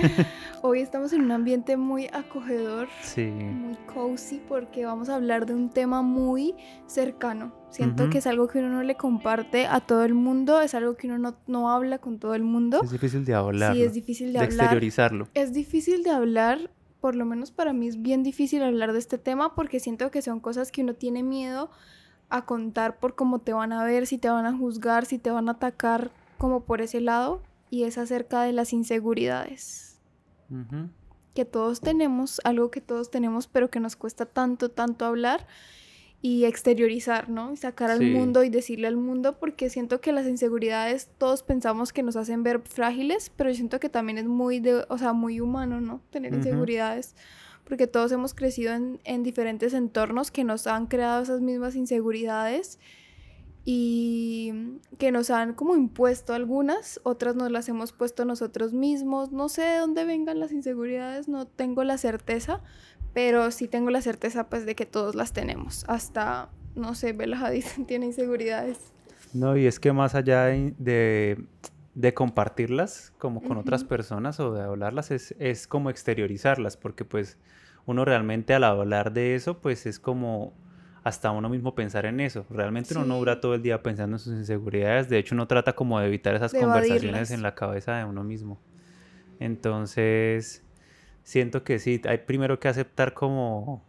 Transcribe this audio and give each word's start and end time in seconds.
Hoy 0.62 0.80
estamos 0.80 1.12
en 1.14 1.22
un 1.22 1.32
ambiente 1.32 1.76
muy 1.78 2.06
acogedor, 2.12 2.88
Sí. 3.02 3.24
muy 3.24 3.76
cozy, 3.92 4.42
porque 4.46 4.84
vamos 4.84 5.08
a 5.08 5.14
hablar 5.14 5.46
de 5.46 5.54
un 5.54 5.70
tema 5.70 6.02
muy 6.02 6.54
cercano. 6.86 7.52
Siento 7.70 8.10
que 8.10 8.18
es 8.18 8.26
algo 8.26 8.46
que 8.48 8.58
uno 8.58 8.68
no 8.68 8.82
le 8.82 8.96
comparte 8.96 9.66
a 9.66 9.80
todo 9.80 10.04
el 10.04 10.12
mundo, 10.14 10.60
es 10.60 10.74
algo 10.74 10.96
que 10.96 11.06
uno 11.06 11.18
no, 11.18 11.36
no 11.46 11.70
habla 11.70 11.98
con 11.98 12.18
todo 12.18 12.34
el 12.34 12.42
mundo. 12.42 12.80
Es 12.82 12.90
difícil 12.90 13.24
de 13.24 13.34
hablar. 13.34 13.74
Sí, 13.74 13.82
es 13.82 13.94
difícil 13.94 14.26
de, 14.28 14.32
de 14.34 14.38
hablar. 14.40 14.52
exteriorizarlo. 14.52 15.28
Es 15.34 15.52
difícil 15.52 16.02
de 16.02 16.10
hablar, 16.10 16.70
por 17.00 17.14
lo 17.14 17.24
menos 17.24 17.52
para 17.52 17.72
mí 17.72 17.86
es 17.88 18.02
bien 18.02 18.22
difícil 18.22 18.62
hablar 18.62 18.92
de 18.92 18.98
este 18.98 19.16
tema 19.18 19.54
porque 19.54 19.80
siento 19.80 20.10
que 20.10 20.20
son 20.20 20.40
cosas 20.40 20.70
que 20.72 20.82
uno 20.82 20.94
tiene 20.94 21.22
miedo 21.22 21.70
a 22.28 22.44
contar 22.44 22.98
por 22.98 23.14
cómo 23.14 23.38
te 23.38 23.52
van 23.54 23.72
a 23.72 23.82
ver, 23.84 24.06
si 24.06 24.18
te 24.18 24.28
van 24.28 24.44
a 24.46 24.52
juzgar, 24.56 25.06
si 25.06 25.18
te 25.18 25.30
van 25.30 25.48
a 25.48 25.52
atacar, 25.52 26.10
como 26.38 26.64
por 26.64 26.80
ese 26.82 27.00
lado. 27.00 27.42
Y 27.70 27.84
es 27.84 27.98
acerca 27.98 28.42
de 28.42 28.52
las 28.52 28.72
inseguridades 28.72 29.89
Que 31.34 31.44
todos 31.44 31.80
tenemos, 31.80 32.40
algo 32.44 32.70
que 32.70 32.80
todos 32.80 33.10
tenemos, 33.10 33.46
pero 33.46 33.70
que 33.70 33.80
nos 33.80 33.96
cuesta 33.96 34.26
tanto, 34.26 34.68
tanto 34.68 35.04
hablar 35.04 35.46
y 36.22 36.44
exteriorizar, 36.44 37.30
¿no? 37.30 37.52
Y 37.52 37.56
sacar 37.56 37.90
al 37.90 37.98
Sí. 38.00 38.04
mundo 38.10 38.44
y 38.44 38.50
decirle 38.50 38.88
al 38.88 38.96
mundo, 38.96 39.38
porque 39.38 39.70
siento 39.70 40.00
que 40.00 40.12
las 40.12 40.26
inseguridades 40.26 41.08
todos 41.18 41.42
pensamos 41.42 41.92
que 41.92 42.02
nos 42.02 42.16
hacen 42.16 42.42
ver 42.42 42.60
frágiles, 42.60 43.30
pero 43.36 43.48
yo 43.50 43.56
siento 43.56 43.80
que 43.80 43.88
también 43.88 44.18
es 44.18 44.26
muy, 44.26 44.60
de, 44.60 44.84
o 44.88 44.98
sea, 44.98 45.12
muy 45.12 45.40
humano, 45.40 45.80
¿no? 45.80 46.02
Tener 46.10 46.34
inseguridades, 46.34 47.14
porque 47.64 47.86
todos 47.86 48.12
hemos 48.12 48.34
crecido 48.34 48.74
en, 48.74 49.00
en 49.04 49.22
diferentes 49.22 49.72
entornos 49.72 50.30
que 50.30 50.44
nos 50.44 50.66
han 50.66 50.88
creado 50.88 51.22
esas 51.22 51.40
mismas 51.40 51.74
inseguridades 51.76 52.78
y 53.72 54.52
que 54.98 55.12
nos 55.12 55.30
han 55.30 55.54
como 55.54 55.76
impuesto 55.76 56.34
algunas, 56.34 57.00
otras 57.04 57.36
nos 57.36 57.52
las 57.52 57.68
hemos 57.68 57.92
puesto 57.92 58.24
nosotros 58.24 58.72
mismos. 58.72 59.30
No 59.30 59.48
sé 59.48 59.62
de 59.62 59.78
dónde 59.78 60.04
vengan 60.04 60.40
las 60.40 60.50
inseguridades, 60.50 61.28
no 61.28 61.46
tengo 61.46 61.84
la 61.84 61.96
certeza, 61.96 62.62
pero 63.14 63.52
sí 63.52 63.68
tengo 63.68 63.90
la 63.90 64.02
certeza 64.02 64.48
pues 64.48 64.66
de 64.66 64.74
que 64.74 64.86
todos 64.86 65.14
las 65.14 65.32
tenemos. 65.32 65.84
Hasta, 65.86 66.50
no 66.74 66.96
sé, 66.96 67.12
Bella 67.12 67.38
Hadid 67.38 67.64
tiene 67.86 68.06
inseguridades. 68.06 68.92
No, 69.34 69.56
y 69.56 69.66
es 69.66 69.78
que 69.78 69.92
más 69.92 70.16
allá 70.16 70.46
de, 70.46 70.74
de, 70.78 71.44
de 71.94 72.12
compartirlas 72.12 73.12
como 73.18 73.40
con 73.40 73.56
otras 73.56 73.84
personas 73.84 74.40
o 74.40 74.52
de 74.52 74.62
hablarlas, 74.62 75.12
es, 75.12 75.36
es 75.38 75.68
como 75.68 75.90
exteriorizarlas, 75.90 76.76
porque 76.76 77.04
pues 77.04 77.38
uno 77.86 78.04
realmente 78.04 78.52
al 78.52 78.64
hablar 78.64 79.12
de 79.12 79.36
eso, 79.36 79.60
pues 79.60 79.86
es 79.86 80.00
como 80.00 80.54
hasta 81.02 81.30
uno 81.30 81.48
mismo 81.48 81.74
pensar 81.74 82.06
en 82.06 82.20
eso. 82.20 82.44
Realmente 82.50 82.94
uno 82.94 83.06
no 83.06 83.18
dura 83.18 83.40
todo 83.40 83.54
el 83.54 83.62
día 83.62 83.82
pensando 83.82 84.16
en 84.16 84.20
sus 84.20 84.34
inseguridades, 84.34 85.08
de 85.08 85.18
hecho 85.18 85.34
uno 85.34 85.46
trata 85.46 85.74
como 85.74 85.98
de 86.00 86.06
evitar 86.06 86.34
esas 86.34 86.52
De 86.52 86.60
conversaciones 86.60 87.04
evadirlas. 87.04 87.30
en 87.30 87.42
la 87.42 87.54
cabeza 87.54 87.96
de 87.96 88.04
uno 88.04 88.22
mismo. 88.24 88.58
Entonces, 89.38 90.62
siento 91.22 91.64
que 91.64 91.78
sí, 91.78 92.00
hay 92.06 92.18
primero 92.18 92.60
que 92.60 92.68
aceptar 92.68 93.14
como, 93.14 93.82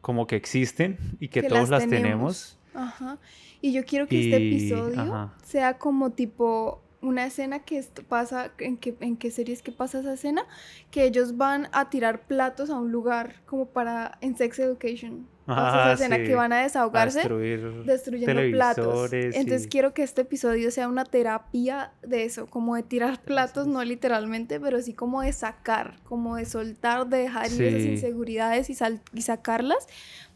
como 0.00 0.26
que 0.26 0.36
existen 0.36 0.96
y 1.20 1.28
que, 1.28 1.42
Que 1.42 1.48
todos 1.48 1.68
las 1.68 1.82
las 1.82 1.88
tenemos. 1.88 2.58
Ajá. 2.74 3.18
Y 3.60 3.72
yo 3.72 3.84
quiero 3.84 4.06
que 4.06 4.20
este 4.20 4.36
episodio 4.36 5.00
ajá. 5.00 5.34
sea 5.44 5.78
como 5.78 6.10
tipo 6.10 6.82
una 7.02 7.26
escena 7.26 7.60
que 7.60 7.78
esto 7.78 8.02
pasa, 8.02 8.52
¿en 8.58 8.76
qué, 8.76 8.96
¿en 9.00 9.16
qué 9.16 9.30
series 9.30 9.62
que 9.62 9.72
pasa 9.72 10.00
esa 10.00 10.14
escena? 10.14 10.44
Que 10.90 11.04
ellos 11.04 11.36
van 11.36 11.68
a 11.72 11.88
tirar 11.90 12.26
platos 12.26 12.70
a 12.70 12.78
un 12.78 12.90
lugar 12.90 13.42
como 13.46 13.66
para, 13.66 14.18
en 14.20 14.36
Sex 14.36 14.58
Education. 14.58 15.26
Esa 15.46 15.90
Ah, 15.90 15.92
escena 15.92 16.16
sí, 16.16 16.24
que 16.24 16.34
van 16.34 16.52
a 16.52 16.62
desahogarse 16.62 17.18
destruir 17.20 17.84
destruyendo 17.84 18.42
platos. 18.50 19.12
Entonces 19.12 19.68
quiero 19.68 19.94
que 19.94 20.02
este 20.02 20.22
episodio 20.22 20.70
sea 20.72 20.88
una 20.88 21.04
terapia 21.04 21.92
de 22.02 22.24
eso, 22.24 22.46
como 22.46 22.74
de 22.74 22.82
tirar 22.82 23.22
platos, 23.22 23.66
no 23.68 23.82
literalmente, 23.84 24.58
pero 24.58 24.80
sí 24.82 24.92
como 24.92 25.22
de 25.22 25.32
sacar, 25.32 25.94
como 26.04 26.36
de 26.36 26.46
soltar, 26.46 27.06
de 27.06 27.18
dejar 27.18 27.52
ir 27.52 27.62
esas 27.62 27.82
Sí. 27.82 27.88
inseguridades 27.90 28.70
y, 28.70 28.74
sal- 28.74 29.00
y 29.14 29.22
sacarlas. 29.22 29.86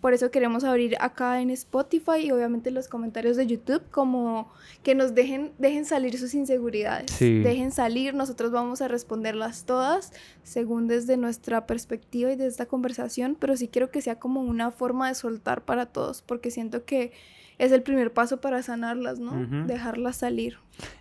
Por 0.01 0.15
eso 0.15 0.31
queremos 0.31 0.65
abrir 0.65 0.97
acá 1.01 1.43
en 1.43 1.51
Spotify 1.51 2.21
y 2.23 2.31
obviamente 2.31 2.71
en 2.71 2.75
los 2.75 2.89
comentarios 2.89 3.37
de 3.37 3.47
YouTube 3.47 3.83
como 3.91 4.51
que 4.83 4.95
nos 4.95 5.15
dejen, 5.15 5.53
dejen 5.59 5.85
salir 5.85 6.17
sus 6.19 6.33
inseguridades. 6.35 7.11
Sí. 7.11 7.41
Dejen 7.41 7.71
salir, 7.71 8.15
nosotros 8.15 8.51
vamos 8.51 8.81
a 8.81 8.89
responderlas 8.89 9.65
todas 9.65 10.13
según 10.43 10.87
desde 10.89 11.17
nuestra 11.19 11.67
perspectiva 11.67 12.33
y 12.33 12.37
de 12.37 12.47
esta 12.47 12.65
conversación, 12.67 13.37
pero 13.39 13.57
sí 13.59 13.69
quiero 13.69 13.91
que 13.91 14.01
sea 14.01 14.15
como 14.19 14.41
una 14.41 14.71
forma 14.71 15.00
de 15.09 15.15
soltar 15.15 15.65
para 15.65 15.87
todos, 15.87 16.23
porque 16.23 16.51
siento 16.51 16.85
que 16.85 17.13
es 17.59 17.73
el 17.73 17.83
primer 17.83 18.13
paso 18.13 18.41
para 18.41 18.63
sanarlas, 18.63 19.21
¿no? 19.21 19.67
Dejarlas 19.67 20.17
salir. 20.17 20.57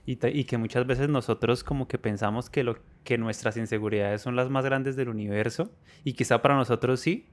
Y, 0.06 0.20
y 0.28 0.44
que 0.44 0.58
muchas 0.58 0.86
veces 0.86 1.08
nosotros 1.08 1.64
como 1.64 1.88
que 1.88 1.98
pensamos 1.98 2.50
que, 2.50 2.64
lo, 2.64 2.78
que 3.06 3.18
nuestras 3.18 3.56
inseguridades 3.56 4.22
son 4.22 4.36
las 4.36 4.50
más 4.50 4.66
grandes 4.66 4.98
del 4.98 5.08
universo 5.08 5.72
y 6.04 6.14
quizá 6.14 6.42
para 6.42 6.56
nosotros 6.56 7.00
sí, 7.00 7.28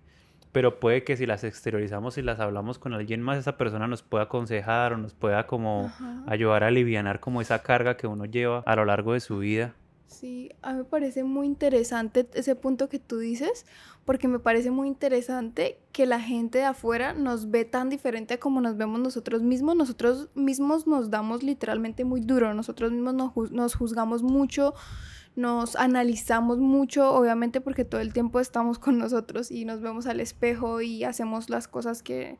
pero 0.52 0.78
puede 0.78 1.02
que 1.02 1.16
si 1.16 1.26
las 1.26 1.42
exteriorizamos 1.42 2.18
y 2.18 2.22
las 2.22 2.38
hablamos 2.38 2.78
con 2.78 2.94
alguien 2.94 3.20
más, 3.20 3.36
esa 3.36 3.56
persona 3.56 3.88
nos 3.88 4.02
pueda 4.02 4.24
aconsejar 4.24 4.92
o 4.92 4.96
nos 4.96 5.12
pueda 5.12 5.46
como 5.46 5.86
Ajá. 5.86 6.22
ayudar 6.28 6.62
a 6.64 6.68
alivianar 6.68 7.18
como 7.18 7.40
esa 7.40 7.62
carga 7.62 7.96
que 7.96 8.06
uno 8.06 8.26
lleva 8.26 8.62
a 8.64 8.76
lo 8.76 8.84
largo 8.84 9.12
de 9.12 9.20
su 9.20 9.38
vida. 9.38 9.74
Sí, 10.06 10.52
a 10.62 10.72
mí 10.72 10.78
me 10.78 10.84
parece 10.84 11.24
muy 11.24 11.46
interesante 11.46 12.28
ese 12.34 12.54
punto 12.54 12.88
que 12.88 12.98
tú 12.98 13.18
dices, 13.18 13.66
porque 14.04 14.28
me 14.28 14.38
parece 14.38 14.70
muy 14.70 14.86
interesante 14.86 15.80
que 15.92 16.06
la 16.06 16.20
gente 16.20 16.58
de 16.58 16.64
afuera 16.64 17.12
nos 17.12 17.50
ve 17.50 17.64
tan 17.64 17.90
diferente 17.90 18.34
a 18.34 18.40
como 18.40 18.60
nos 18.60 18.76
vemos 18.76 19.00
nosotros 19.00 19.42
mismos. 19.42 19.74
Nosotros 19.74 20.28
mismos 20.34 20.86
nos 20.86 21.10
damos 21.10 21.42
literalmente 21.42 22.04
muy 22.04 22.20
duro, 22.20 22.54
nosotros 22.54 22.92
mismos 22.92 23.14
nos, 23.14 23.50
nos 23.50 23.74
juzgamos 23.74 24.22
mucho, 24.22 24.74
nos 25.34 25.74
analizamos 25.74 26.58
mucho, 26.58 27.12
obviamente 27.12 27.60
porque 27.60 27.84
todo 27.84 28.00
el 28.00 28.12
tiempo 28.12 28.38
estamos 28.38 28.78
con 28.78 28.98
nosotros 28.98 29.50
y 29.50 29.64
nos 29.64 29.80
vemos 29.80 30.06
al 30.06 30.20
espejo 30.20 30.80
y 30.80 31.02
hacemos 31.02 31.50
las 31.50 31.66
cosas 31.68 32.02
que 32.02 32.38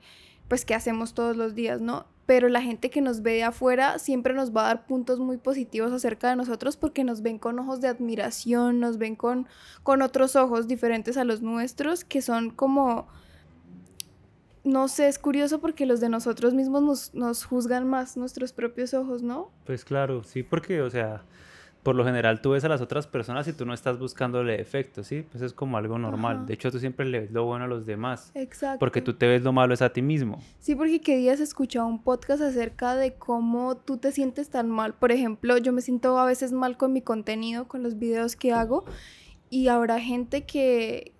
pues 0.48 0.65
que 0.65 0.75
hacemos 0.75 1.15
todos 1.15 1.37
los 1.37 1.56
días, 1.56 1.81
¿no? 1.81 2.06
Pero 2.26 2.48
la 2.48 2.60
gente 2.60 2.91
que 2.91 3.00
nos 3.00 3.22
ve 3.22 3.34
de 3.34 3.44
afuera 3.44 3.98
siempre 3.98 4.34
nos 4.34 4.54
va 4.54 4.64
a 4.64 4.75
dar 4.75 4.87
puntos 4.87 5.20
muy 5.20 5.37
positivos 5.37 5.92
acerca 5.92 6.28
de 6.28 6.37
nosotros 6.37 6.76
porque 6.76 7.04
nos 7.04 7.22
ven 7.22 7.38
con 7.38 7.59
ojos 7.59 7.81
de 7.81 7.88
admiración, 7.88 8.81
nos 8.81 8.98
ven 8.98 9.16
con, 9.16 9.47
con 9.82 10.03
otros 10.03 10.36
ojos 10.36 10.66
diferentes 10.66 11.16
a 11.16 11.25
los 11.25 11.41
nuestros, 11.41 12.04
que 12.04 12.22
son 12.22 12.50
como, 12.50 13.06
no 14.65 14.88
sé, 14.88 15.06
es 15.06 15.19
curioso 15.19 15.60
porque 15.60 15.86
los 15.86 16.00
de 16.00 16.09
nosotros 16.09 16.53
mismos 16.53 16.82
nos, 16.82 17.15
nos 17.15 17.44
juzgan 17.44 17.86
más 17.88 18.16
nuestros 18.16 18.53
propios 18.53 18.92
ojos, 18.92 19.22
¿no? 19.22 19.53
Pues 19.65 19.84
claro, 19.84 20.25
sí, 20.25 20.42
porque, 20.42 20.82
o 20.82 20.91
sea, 20.91 21.22
por 21.86 21.94
lo 21.94 22.04
general 22.04 22.41
tú 22.41 22.50
ves 22.50 22.64
a 22.64 22.69
las 22.69 22.80
otras 22.80 23.06
personas 23.06 23.47
y 23.47 23.52
tú 23.52 23.64
no 23.64 23.72
estás 23.72 23.97
buscándole 23.97 24.56
defectos, 24.56 25.06
¿sí? 25.06 25.24
Pues 25.30 25.41
es 25.41 25.52
como 25.52 25.76
algo 25.76 25.98
normal. 25.98 26.38
Ajá. 26.38 26.47
De 26.47 26.54
hecho, 26.54 26.72
tú 26.72 26.80
siempre 26.80 27.06
le 27.06 27.20
ves 27.20 27.30
lo 27.30 27.44
bueno 27.44 27.66
a 27.66 27.69
los 27.69 27.86
demás, 27.86 28.32
Exacto. 28.34 28.80
porque 28.80 29.00
tú 29.00 29.14
te 29.14 29.28
ves 29.28 29.44
lo 29.44 29.52
malo 29.52 29.72
es 29.72 29.82
a 29.82 29.92
ti 29.92 30.02
mismo. 30.02 30.42
Sí, 30.58 30.74
porque 30.74 31.00
que 31.00 31.16
días 31.16 31.38
escuchaba 31.38 31.86
un 31.86 32.02
podcast 32.02 32.42
acerca 32.42 32.97
de 32.97 33.14
cómo 33.14 33.76
tú 33.76 33.98
te 33.98 34.10
sientes 34.10 34.50
tan 34.50 34.69
mal. 34.69 34.94
Por 34.94 35.12
ejemplo, 35.12 35.58
yo 35.58 35.72
me 35.72 35.80
siento 35.80 36.19
a 36.19 36.26
veces 36.26 36.50
mal 36.50 36.76
con 36.76 36.92
mi 36.92 37.02
contenido, 37.02 37.69
con 37.69 37.84
los 37.84 38.00
videos 38.00 38.34
que 38.34 38.53
hago, 38.53 38.84
y 39.48 39.68
habrá 39.68 40.00
gente 40.00 40.44
que, 40.44 41.12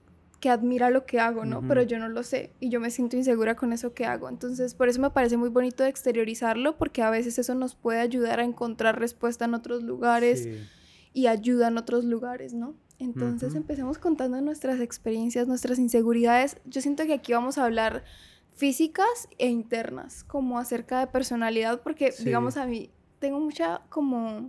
que 0.47 0.51
admira 0.51 0.91
lo 0.91 1.07
que 1.07 1.19
hago, 1.19 1.45
¿no? 1.45 1.61
Pero 1.67 1.83
yo 1.83 1.99
no 1.99 2.09
lo 2.09 2.23
sé 2.23 2.53
y 2.61 2.69
yo 2.69 2.79
me 2.79 2.91
siento 2.91 3.17
insegura 3.17 3.57
con 3.57 3.73
eso 3.73 3.95
que 3.95 4.07
hago. 4.07 4.29
Entonces, 4.29 4.75
por 4.75 4.89
eso 4.89 5.01
me 5.01 5.11
parece 5.11 5.37
muy 5.37 5.49
bonito 5.49 5.83
de 5.83 5.89
exteriorizarlo, 5.89 6.77
porque 6.79 7.03
a 7.03 7.11
veces 7.11 7.37
eso 7.41 7.57
nos 7.57 7.75
puede 7.75 7.99
ayudar 7.99 8.39
a 8.39 8.45
encontrar 8.45 8.97
respuesta 9.01 9.45
en 9.47 9.55
otros 9.55 9.83
lugares 9.83 10.45
Sí. 10.45 10.57
y 11.12 11.27
ayuda 11.27 11.67
en 11.67 11.79
otros 11.79 12.05
lugares, 12.05 12.55
¿no? 12.55 12.77
Entonces 13.01 13.57
empecemos 13.57 13.99
contando 13.99 14.41
nuestras 14.41 14.79
experiencias, 14.81 15.49
nuestras 15.49 15.81
inseguridades. 15.81 16.59
Yo 16.65 16.81
siento 16.81 17.05
que 17.07 17.15
aquí 17.15 17.33
vamos 17.33 17.59
a 17.59 17.65
hablar 17.65 18.05
físicas 18.55 19.28
e 19.39 19.48
internas, 19.48 20.22
como 20.22 20.60
acerca 20.60 21.01
de 21.01 21.09
personalidad, 21.09 21.81
porque 21.83 22.13
Sí. 22.13 22.25
digamos 22.25 22.57
a 22.57 22.66
mí 22.66 22.91
tengo 23.19 23.41
mucha 23.41 23.83
como 23.89 24.48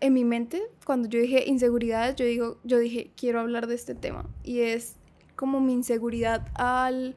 en 0.00 0.12
mi 0.12 0.24
mente 0.24 0.62
cuando 0.84 1.08
yo 1.08 1.20
dije 1.20 1.44
inseguridades, 1.46 2.16
yo 2.16 2.24
digo, 2.24 2.58
yo 2.64 2.78
dije 2.78 3.10
quiero 3.16 3.40
hablar 3.40 3.66
de 3.66 3.74
este 3.74 3.94
tema 3.94 4.26
y 4.42 4.60
es 4.60 4.96
como 5.36 5.60
mi 5.60 5.72
inseguridad 5.72 6.46
al 6.54 7.16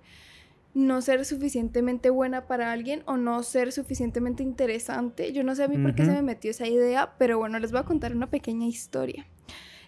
no 0.74 1.02
ser 1.02 1.24
suficientemente 1.26 2.10
buena 2.10 2.48
para 2.48 2.72
alguien 2.72 3.04
o 3.06 3.18
no 3.18 3.44
ser 3.44 3.72
suficientemente 3.72 4.44
interesante. 4.44 5.32
Yo 5.32 5.44
no 5.44 5.56
sé 5.56 5.64
a 5.64 5.68
mí 5.68 5.78
por 5.78 5.94
qué 5.94 6.06
se 6.06 6.12
me 6.12 6.22
metió 6.22 6.52
esa 6.52 6.68
idea, 6.68 7.14
pero 7.18 7.38
bueno, 7.38 7.60
les 7.60 7.72
voy 7.72 7.82
a 7.82 7.84
contar 7.84 8.16
una 8.16 8.30
pequeña 8.30 8.66
historia. 8.66 9.28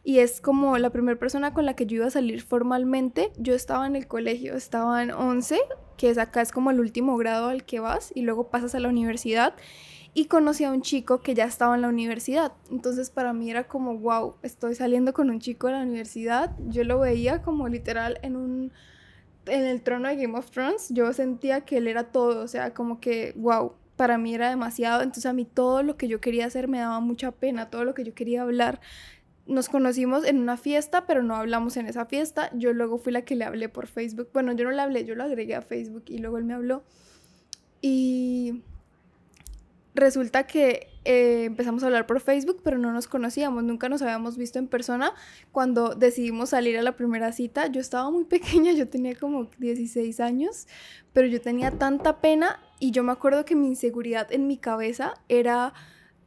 Y 0.04 0.20
es 0.20 0.40
como 0.40 0.78
la 0.78 0.92
primera 0.92 1.18
persona 1.18 1.56
con 1.56 1.66
la 1.66 1.76
que 1.76 1.88
yo 1.88 1.96
iba 1.96 2.06
a 2.06 2.12
salir 2.12 2.44
formalmente. 2.44 3.32
Yo 3.38 3.56
estaba 3.56 3.88
en 3.88 3.96
el 3.96 4.08
colegio, 4.08 4.56
estaba 4.56 5.02
en 5.02 5.10
11, 5.10 5.60
que 5.98 6.12
es 6.12 6.20
acá 6.20 6.42
es 6.42 6.52
como 6.52 6.70
el 6.70 6.80
último 6.80 7.18
grado 7.18 7.50
al 7.50 7.66
que 7.66 7.80
vas 7.80 8.12
y 8.14 8.22
luego 8.22 8.52
pasas 8.52 8.76
a 8.76 8.80
la 8.80 8.90
universidad. 8.90 9.56
Y 10.16 10.26
conocí 10.26 10.64
a 10.64 10.72
un 10.72 10.82
chico 10.82 11.22
que 11.22 11.36
ya 11.36 11.46
estaba 11.46 11.76
en 11.76 11.82
la 11.82 11.90
universidad. 11.90 12.54
Entonces 12.72 13.12
para 13.12 13.34
mí 13.34 13.52
era 13.52 13.68
como, 13.68 14.00
wow, 14.00 14.38
estoy 14.42 14.74
saliendo 14.74 15.14
con 15.14 15.30
un 15.30 15.40
chico 15.40 15.68
de 15.68 15.74
la 15.74 15.82
universidad. 15.84 16.56
Yo 16.70 16.84
lo 16.84 17.00
veía 17.00 17.44
como 17.44 17.68
literal 17.68 18.18
en 18.24 18.36
un 18.36 18.72
en 19.48 19.64
el 19.64 19.84
trono 19.84 20.08
de 20.08 20.16
Game 20.16 20.36
of 20.36 20.50
Thrones, 20.50 20.88
yo 20.90 21.14
sentía 21.14 21.62
que 21.62 21.78
él 21.78 21.88
era 21.88 22.06
todo, 22.06 22.44
o 22.44 22.48
sea, 22.48 22.74
como 22.74 23.00
que, 23.00 23.34
wow, 23.36 23.74
para 23.96 24.18
mí 24.18 24.34
era 24.34 24.50
demasiado, 24.50 25.04
entonces 25.04 25.28
a 25.28 25.34
mí 25.34 25.46
todo 25.46 25.84
lo 25.84 25.98
que 25.98 26.08
yo 26.08 26.20
quería 26.20 26.48
hacer 26.48 26.68
me 26.68 26.80
daba 26.80 27.00
mucha 27.00 27.32
pena, 27.32 27.70
todo 27.70 27.86
lo 27.86 27.94
que 27.94 28.04
yo 28.04 28.16
quería 28.16 28.42
hablar 28.42 28.82
nos 29.48 29.70
conocimos 29.70 30.26
en 30.26 30.40
una 30.40 30.58
fiesta, 30.58 31.06
pero 31.06 31.22
no 31.22 31.36
hablamos 31.36 31.78
en 31.78 31.88
esa 31.88 32.06
fiesta. 32.06 32.50
Yo 32.56 32.74
luego 32.74 32.98
fui 32.98 33.14
la 33.14 33.24
que 33.24 33.36
le 33.36 33.46
hablé 33.46 33.70
por 33.70 33.88
Facebook. 33.88 34.30
Bueno, 34.34 34.54
yo 34.54 34.66
no 34.66 34.72
le 34.72 34.82
hablé, 34.82 35.06
yo 35.06 35.16
lo 35.16 35.24
agregué 35.24 35.56
a 35.56 35.62
Facebook 35.62 36.06
y 36.08 36.18
luego 36.18 36.38
él 36.38 36.46
me 36.46 36.54
habló. 36.54 36.84
Y 37.82 38.64
resulta 39.96 40.46
que 40.46 40.90
eh, 41.06 41.46
empezamos 41.46 41.82
a 41.84 41.88
hablar 41.88 42.06
por 42.06 42.20
Facebook, 42.20 42.62
pero 42.64 42.78
no 42.78 42.92
nos 42.92 43.08
conocíamos, 43.08 43.64
nunca 43.64 43.90
nos 43.90 44.02
habíamos 44.02 44.38
visto 44.38 44.60
en 44.60 44.68
persona. 44.68 45.14
Cuando 45.52 45.96
decidimos 45.96 46.50
salir 46.50 46.78
a 46.78 46.84
la 46.84 46.96
primera 46.96 47.32
cita, 47.32 47.68
yo 47.68 47.80
estaba 47.82 48.12
muy 48.12 48.24
pequeña, 48.26 48.74
yo 48.74 48.88
tenía 48.88 49.16
como 49.16 49.48
16 49.58 50.20
años, 50.20 50.68
pero 51.14 51.28
yo 51.28 51.42
tenía 51.42 51.72
tanta 51.72 52.20
pena 52.20 52.60
y 52.80 52.92
yo 52.92 53.04
me 53.04 53.14
acuerdo 53.14 53.46
que 53.46 53.56
mi 53.56 53.68
inseguridad 53.68 54.32
en 54.32 54.48
mi 54.48 54.58
cabeza 54.58 55.16
era 55.30 55.74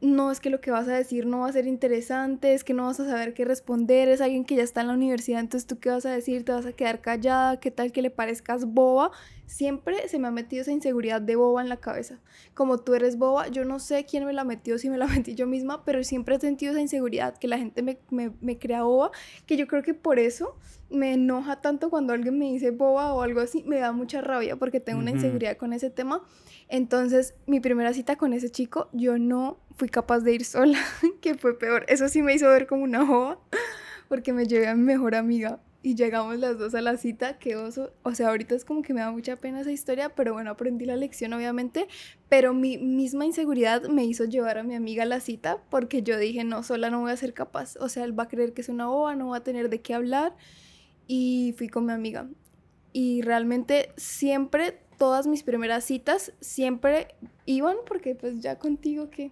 no 0.01 0.31
es 0.31 0.39
que 0.39 0.49
lo 0.49 0.61
que 0.61 0.71
vas 0.71 0.87
a 0.87 0.93
decir 0.93 1.25
no 1.25 1.39
va 1.39 1.49
a 1.49 1.51
ser 1.51 1.67
interesante, 1.67 2.53
es 2.53 2.63
que 2.63 2.73
no 2.73 2.85
vas 2.85 2.99
a 3.01 3.05
saber 3.05 3.33
qué 3.33 3.43
responder, 3.43 4.07
es 4.07 4.21
alguien 4.21 4.45
que 4.45 4.55
ya 4.55 4.63
está 4.63 4.81
en 4.81 4.87
la 4.87 4.93
universidad, 4.93 5.41
entonces 5.41 5.67
tú 5.67 5.77
qué 5.79 5.89
vas 5.89 6.05
a 6.05 6.11
decir, 6.11 6.45
te 6.45 6.53
vas 6.53 6.65
a 6.65 6.71
quedar 6.71 7.01
callada, 7.01 7.59
qué 7.59 7.69
tal 7.69 7.91
que 7.91 8.01
le 8.01 8.09
parezcas 8.09 8.65
boba. 8.65 9.11
Siempre 9.45 10.07
se 10.07 10.19
me 10.19 10.27
ha 10.27 10.31
metido 10.31 10.61
esa 10.61 10.71
inseguridad 10.71 11.21
de 11.21 11.35
boba 11.35 11.61
en 11.61 11.69
la 11.69 11.77
cabeza. 11.77 12.19
Como 12.53 12.77
tú 12.77 12.93
eres 12.93 13.17
boba, 13.17 13.47
yo 13.47 13.65
no 13.65 13.79
sé 13.79 14.05
quién 14.05 14.23
me 14.23 14.31
la 14.31 14.43
metió, 14.43 14.77
si 14.77 14.89
me 14.89 14.97
la 14.97 15.07
metí 15.07 15.35
yo 15.35 15.47
misma, 15.47 15.83
pero 15.83 16.03
siempre 16.03 16.35
he 16.35 16.39
sentido 16.39 16.71
esa 16.71 16.81
inseguridad, 16.81 17.37
que 17.37 17.47
la 17.47 17.57
gente 17.57 17.81
me, 17.81 17.97
me, 18.09 18.31
me 18.39 18.57
crea 18.57 18.83
boba, 18.83 19.11
que 19.45 19.57
yo 19.57 19.67
creo 19.67 19.83
que 19.83 19.93
por 19.93 20.19
eso 20.19 20.55
me 20.89 21.13
enoja 21.13 21.61
tanto 21.61 21.89
cuando 21.89 22.13
alguien 22.13 22.37
me 22.37 22.45
dice 22.45 22.71
boba 22.71 23.13
o 23.13 23.21
algo 23.21 23.41
así, 23.41 23.63
me 23.63 23.79
da 23.79 23.91
mucha 23.91 24.21
rabia 24.21 24.55
porque 24.55 24.79
tengo 24.79 24.99
una 24.99 25.11
inseguridad 25.11 25.57
con 25.57 25.73
ese 25.73 25.89
tema. 25.89 26.23
Entonces, 26.67 27.35
mi 27.47 27.59
primera 27.59 27.93
cita 27.93 28.15
con 28.15 28.33
ese 28.33 28.49
chico, 28.49 28.89
yo 28.93 29.17
no 29.17 29.59
fui 29.79 29.89
capaz 29.89 30.19
de 30.19 30.33
ir 30.33 30.45
sola, 30.45 30.77
que 31.21 31.35
fue 31.35 31.57
peor. 31.57 31.85
Eso 31.87 32.09
sí 32.09 32.21
me 32.21 32.35
hizo 32.35 32.47
ver 32.49 32.67
como 32.67 32.83
una 32.83 33.03
boba, 33.03 33.39
porque 34.09 34.33
me 34.33 34.45
llevé 34.45 34.67
a 34.67 34.75
mi 34.75 34.83
mejor 34.83 35.15
amiga 35.15 35.59
y 35.81 35.95
llegamos 35.95 36.37
las 36.37 36.59
dos 36.59 36.75
a 36.75 36.81
la 36.81 36.97
cita, 36.97 37.39
que 37.39 37.55
oso. 37.55 37.93
O 38.03 38.13
sea, 38.13 38.27
ahorita 38.29 38.53
es 38.53 38.65
como 38.65 38.81
que 38.81 38.93
me 38.93 38.99
da 38.99 39.11
mucha 39.11 39.37
pena 39.37 39.61
esa 39.61 39.71
historia, 39.71 40.09
pero 40.09 40.33
bueno, 40.33 40.51
aprendí 40.51 40.85
la 40.85 40.97
lección 40.97 41.31
obviamente, 41.31 41.87
pero 42.27 42.53
mi 42.53 42.77
misma 42.77 43.25
inseguridad 43.25 43.83
me 43.83 44.03
hizo 44.03 44.25
llevar 44.25 44.57
a 44.57 44.63
mi 44.63 44.75
amiga 44.75 45.03
a 45.03 45.05
la 45.05 45.21
cita 45.21 45.63
porque 45.69 46.03
yo 46.03 46.17
dije, 46.17 46.43
no, 46.43 46.63
sola 46.63 46.89
no 46.89 46.99
voy 46.99 47.11
a 47.11 47.17
ser 47.17 47.33
capaz. 47.33 47.77
O 47.77 47.87
sea, 47.87 48.03
él 48.03 48.17
va 48.19 48.23
a 48.23 48.27
creer 48.27 48.53
que 48.53 48.61
es 48.61 48.69
una 48.69 48.87
boba, 48.87 49.15
no 49.15 49.29
va 49.29 49.37
a 49.37 49.43
tener 49.43 49.69
de 49.69 49.81
qué 49.81 49.93
hablar 49.93 50.35
y 51.07 51.55
fui 51.57 51.69
con 51.69 51.85
mi 51.85 51.93
amiga. 51.93 52.27
Y 52.91 53.21
realmente 53.21 53.93
siempre, 53.95 54.81
todas 54.97 55.27
mis 55.27 55.43
primeras 55.43 55.85
citas, 55.85 56.33
siempre 56.41 57.15
iban 57.45 57.77
porque 57.85 58.15
pues 58.15 58.39
ya 58.41 58.59
contigo 58.59 59.09
que... 59.09 59.31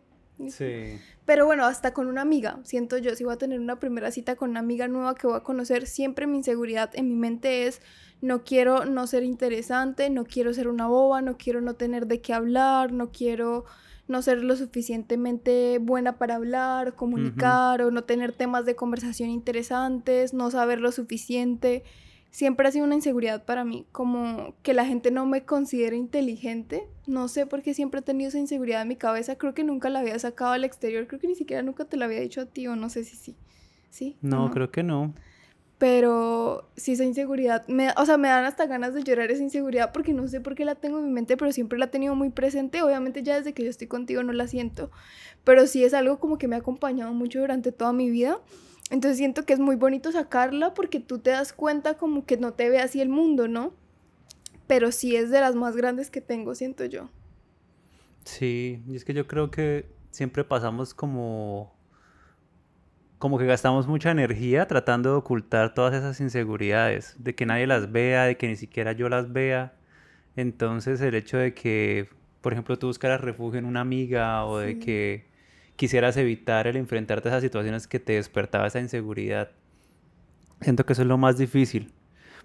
Sí. 0.49 0.99
Pero 1.25 1.45
bueno, 1.45 1.65
hasta 1.65 1.93
con 1.93 2.07
una 2.07 2.21
amiga, 2.21 2.59
siento 2.63 2.97
yo, 2.97 3.15
si 3.15 3.23
voy 3.23 3.33
a 3.33 3.37
tener 3.37 3.59
una 3.59 3.79
primera 3.79 4.11
cita 4.11 4.35
con 4.35 4.51
una 4.51 4.59
amiga 4.59 4.87
nueva 4.87 5.15
que 5.15 5.27
voy 5.27 5.35
a 5.35 5.43
conocer, 5.43 5.87
siempre 5.87 6.27
mi 6.27 6.37
inseguridad 6.37 6.91
en 6.93 7.09
mi 7.09 7.15
mente 7.15 7.67
es, 7.67 7.81
no 8.21 8.43
quiero 8.43 8.85
no 8.85 9.07
ser 9.07 9.23
interesante, 9.23 10.09
no 10.09 10.25
quiero 10.25 10.53
ser 10.53 10.67
una 10.67 10.87
boba, 10.87 11.21
no 11.21 11.37
quiero 11.37 11.61
no 11.61 11.75
tener 11.75 12.07
de 12.07 12.21
qué 12.21 12.33
hablar, 12.33 12.91
no 12.91 13.11
quiero 13.11 13.65
no 14.07 14.21
ser 14.21 14.43
lo 14.43 14.55
suficientemente 14.55 15.79
buena 15.79 16.17
para 16.17 16.35
hablar, 16.35 16.95
comunicar 16.95 17.81
o 17.81 17.91
no 17.91 18.05
tener 18.05 18.31
temas 18.31 18.65
de 18.65 18.75
conversación 18.75 19.29
interesantes, 19.29 20.33
no 20.33 20.49
saber 20.49 20.79
lo 20.79 20.91
suficiente. 20.91 21.83
Siempre 22.37 22.67
ha 22.67 22.71
sido 22.71 22.85
una 22.85 22.93
inseguridad 22.93 23.45
para 23.45 23.65
mí, 23.65 23.87
como 23.91 24.53
que 24.61 24.75
la 24.75 24.85
gente 24.85 25.09
no 25.09 25.25
me 25.25 25.43
considere 25.43 25.95
inteligente. 25.95 26.87
No 27.07 27.29
sé 27.29 27.47
por 27.47 27.63
qué 27.63 27.73
siempre 27.73 28.01
he 28.01 28.03
tenido 28.03 28.29
esa 28.29 28.37
inseguridad 28.37 28.83
en 28.83 28.89
mi 28.89 28.95
cabeza. 28.95 29.39
Creo 29.39 29.55
que 29.55 29.63
nunca 29.63 29.89
la 29.89 30.01
había 30.01 30.19
sacado 30.19 30.51
al 30.51 30.63
exterior. 30.63 31.07
Creo 31.07 31.19
que 31.19 31.25
ni 31.25 31.33
siquiera 31.33 31.63
nunca 31.63 31.85
te 31.85 31.97
la 31.97 32.05
había 32.05 32.19
dicho 32.19 32.41
a 32.41 32.45
ti 32.45 32.67
o 32.67 32.75
no 32.75 32.91
sé 32.91 33.05
si 33.05 33.15
sí. 33.15 33.35
¿Sí? 33.89 34.17
No, 34.21 34.51
creo 34.51 34.69
que 34.69 34.83
no 34.83 35.15
pero 35.79 36.69
sí 36.75 36.93
esa 36.93 37.03
inseguridad, 37.03 37.67
me, 37.67 37.89
o 37.97 38.05
sea, 38.05 38.17
me 38.17 38.29
dan 38.29 38.45
hasta 38.45 38.65
ganas 38.65 38.95
de 38.95 39.03
llorar 39.03 39.29
esa 39.29 39.43
inseguridad 39.43 39.91
porque 39.91 40.11
no 40.11 40.27
sé 40.27 40.41
por 40.41 40.55
qué 40.55 40.65
la 40.65 40.73
tengo 40.73 40.97
en 40.97 41.05
mi 41.05 41.11
mente, 41.11 41.37
pero 41.37 41.51
siempre 41.51 41.77
la 41.77 41.85
he 41.85 41.89
tenido 41.89 42.15
muy 42.15 42.31
presente, 42.31 42.81
obviamente 42.81 43.21
ya 43.21 43.37
desde 43.37 43.53
que 43.53 43.63
yo 43.63 43.69
estoy 43.69 43.85
contigo 43.85 44.23
no 44.23 44.33
la 44.33 44.47
siento, 44.47 44.89
pero 45.43 45.67
sí 45.67 45.83
es 45.83 45.93
algo 45.93 46.19
como 46.19 46.39
que 46.39 46.47
me 46.47 46.55
ha 46.55 46.59
acompañado 46.59 47.13
mucho 47.13 47.39
durante 47.39 47.71
toda 47.71 47.93
mi 47.93 48.09
vida, 48.09 48.39
entonces 48.89 49.17
siento 49.17 49.45
que 49.45 49.53
es 49.53 49.59
muy 49.59 49.75
bonito 49.75 50.11
sacarla 50.11 50.73
porque 50.73 50.99
tú 50.99 51.19
te 51.19 51.31
das 51.31 51.53
cuenta 51.53 51.95
como 51.95 52.25
que 52.25 52.37
no 52.37 52.53
te 52.53 52.69
ve 52.69 52.79
así 52.79 53.01
el 53.01 53.09
mundo, 53.09 53.47
¿no? 53.47 53.73
Pero 54.67 54.91
sí 54.91 55.15
es 55.15 55.29
de 55.29 55.41
las 55.41 55.55
más 55.55 55.75
grandes 55.75 56.09
que 56.09 56.21
tengo, 56.21 56.55
siento 56.55 56.85
yo. 56.85 57.09
Sí, 58.23 58.81
y 58.87 58.95
es 58.95 59.05
que 59.05 59.13
yo 59.13 59.27
creo 59.27 59.51
que 59.51 59.89
siempre 60.11 60.43
pasamos 60.43 60.93
como 60.93 61.75
como 63.19 63.39
que 63.39 63.45
gastamos 63.45 63.87
mucha 63.87 64.11
energía 64.11 64.67
tratando 64.67 65.11
de 65.11 65.15
ocultar 65.17 65.73
todas 65.73 65.95
esas 65.95 66.19
inseguridades, 66.21 67.15
de 67.17 67.33
que 67.35 67.45
nadie 67.45 67.65
las 67.65 67.91
vea, 67.91 68.25
de 68.25 68.37
que 68.37 68.47
ni 68.47 68.55
siquiera 68.55 68.91
yo 68.91 69.09
las 69.09 69.33
vea. 69.33 69.73
Entonces 70.35 71.01
el 71.01 71.15
hecho 71.15 71.37
de 71.37 71.53
que, 71.53 72.09
por 72.41 72.53
ejemplo, 72.53 72.77
tú 72.77 72.87
buscaras 72.87 73.21
refugio 73.21 73.59
en 73.59 73.65
una 73.65 73.81
amiga 73.81 74.45
o 74.45 74.59
de 74.59 74.77
que 74.77 75.26
quisieras 75.77 76.17
evitar 76.17 76.67
el 76.67 76.75
enfrentarte 76.75 77.29
a 77.29 77.31
esas 77.31 77.43
situaciones 77.43 77.87
que 77.87 77.99
te 77.99 78.13
despertaba 78.13 78.67
esa 78.67 78.81
inseguridad, 78.81 79.51
siento 80.59 80.85
que 80.85 80.93
eso 80.93 81.03
es 81.03 81.07
lo 81.07 81.17
más 81.17 81.37
difícil. 81.37 81.93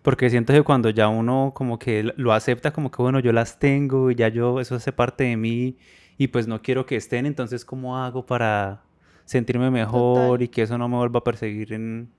Porque 0.03 0.31
siento 0.31 0.53
que 0.53 0.63
cuando 0.63 0.91
ya 0.91 1.09
uno 1.09 1.53
como 1.55 1.79
que 1.79 2.13
lo 2.17 2.33
acepta, 2.33 2.73
como 2.73 2.91
que 2.91 3.03
bueno, 3.03 3.21
yo 3.21 3.33
las 3.33 3.59
tengo 3.59 4.11
y 4.11 4.17
ya 4.17 4.29
yo, 4.29 4.61
eso 4.61 4.75
hace 4.75 4.93
parte 4.93 5.25
de 5.25 5.37
mí 5.37 5.79
y 6.19 6.29
pues 6.29 6.49
no 6.49 6.61
quiero 6.61 6.87
que 6.87 6.97
estén, 6.97 7.25
entonces 7.25 7.65
¿cómo 7.65 7.97
hago 7.97 8.27
para 8.27 8.83
sentirme 9.25 9.71
mejor 9.71 10.43
y 10.43 10.49
que 10.49 10.63
eso 10.63 10.77
no 10.77 10.89
me 10.89 10.97
vuelva 10.97 11.21
a 11.21 11.25
perseguir 11.25 11.73
en, 11.73 12.11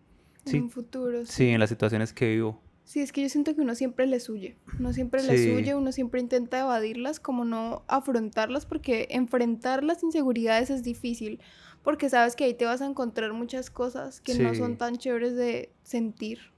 sí, 0.46 0.60
un 0.60 0.70
futuro. 0.70 1.26
Sí. 1.26 1.50
en 1.50 1.60
las 1.60 1.70
situaciones 1.70 2.14
que 2.14 2.30
vivo. 2.30 2.62
Sí, 2.86 3.00
es 3.00 3.14
que 3.14 3.22
yo 3.22 3.30
siento 3.30 3.56
que 3.56 3.62
uno 3.62 3.76
siempre 3.76 4.06
les 4.06 4.30
huye, 4.30 4.58
uno 4.78 4.92
siempre 4.92 5.24
les 5.24 5.48
huye, 5.48 5.74
uno 5.74 5.92
siempre 5.94 6.20
intenta 6.20 6.60
evadirlas, 6.60 7.20
como 7.20 7.46
no 7.46 7.84
afrontarlas, 7.88 8.66
porque 8.66 9.08
enfrentar 9.10 9.84
las 9.84 10.04
inseguridades 10.04 10.70
es 10.70 10.84
difícil, 10.84 11.40
porque 11.82 12.10
sabes 12.10 12.36
que 12.36 12.44
ahí 12.44 12.54
te 12.54 12.66
vas 12.66 12.82
a 12.82 12.86
encontrar 12.86 13.32
muchas 13.34 13.70
cosas 13.70 14.20
que 14.20 14.36
no 14.36 14.54
son 14.54 14.78
tan 14.78 14.98
chéveres 14.98 15.36
de 15.36 15.72
sentir. 15.84 16.52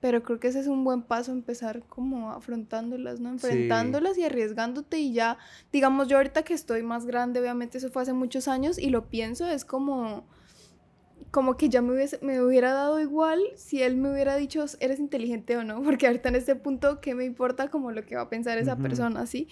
Pero 0.00 0.22
creo 0.22 0.38
que 0.38 0.48
ese 0.48 0.60
es 0.60 0.68
un 0.68 0.84
buen 0.84 1.02
paso, 1.02 1.32
empezar 1.32 1.82
como 1.88 2.30
afrontándolas, 2.30 3.18
¿no? 3.18 3.30
Enfrentándolas 3.30 4.16
y 4.18 4.24
arriesgándote 4.24 5.00
y 5.00 5.12
ya, 5.12 5.38
digamos, 5.72 6.06
yo 6.06 6.18
ahorita 6.18 6.44
que 6.44 6.54
estoy 6.54 6.82
más 6.82 7.04
grande, 7.06 7.40
obviamente 7.40 7.78
eso 7.78 7.90
fue 7.90 8.02
hace 8.02 8.12
muchos 8.12 8.46
años 8.46 8.78
y 8.78 8.90
lo 8.90 9.08
pienso, 9.08 9.48
es 9.48 9.64
como, 9.64 10.24
como 11.30 11.56
que 11.56 11.68
ya 11.68 11.82
me, 11.82 11.92
hubiese, 11.92 12.18
me 12.22 12.40
hubiera 12.42 12.72
dado 12.72 13.00
igual 13.00 13.40
si 13.56 13.82
él 13.82 13.96
me 13.96 14.10
hubiera 14.10 14.36
dicho, 14.36 14.64
eres 14.80 14.98
inteligente 14.98 15.56
o 15.56 15.64
no, 15.64 15.82
porque 15.84 16.06
ahorita 16.06 16.28
en 16.28 16.36
este 16.36 16.56
punto, 16.56 17.00
¿qué 17.00 17.14
me 17.14 17.24
importa 17.24 17.68
como 17.68 17.90
lo 17.92 18.04
que 18.04 18.16
va 18.16 18.22
a 18.22 18.28
pensar 18.28 18.58
esa 18.58 18.76
persona, 18.76 19.26
¿sí? 19.26 19.48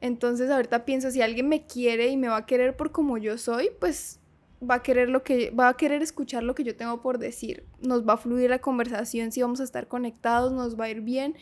Entonces 0.00 0.50
ahorita 0.50 0.84
pienso, 0.84 1.10
si 1.10 1.22
alguien 1.22 1.48
me 1.48 1.66
quiere 1.66 2.08
y 2.08 2.16
me 2.16 2.28
va 2.28 2.38
a 2.38 2.46
querer 2.46 2.76
por 2.76 2.92
como 2.92 3.16
yo 3.18 3.38
soy, 3.38 3.70
pues 3.80 4.20
va 4.62 4.76
a 4.76 4.82
querer 4.82 5.08
lo 5.08 5.22
que 5.22 5.50
va 5.50 5.68
a 5.68 5.76
querer 5.76 6.02
escuchar 6.02 6.42
lo 6.42 6.54
que 6.54 6.64
yo 6.64 6.76
tengo 6.76 7.00
por 7.00 7.18
decir. 7.18 7.64
Nos 7.80 8.06
va 8.06 8.14
a 8.14 8.16
fluir 8.16 8.50
la 8.50 8.58
conversación 8.58 9.32
si 9.32 9.42
vamos 9.42 9.60
a 9.60 9.64
estar 9.64 9.88
conectados, 9.88 10.52
nos 10.52 10.78
va 10.78 10.84
a 10.84 10.90
ir 10.90 11.00
bien. 11.00 11.34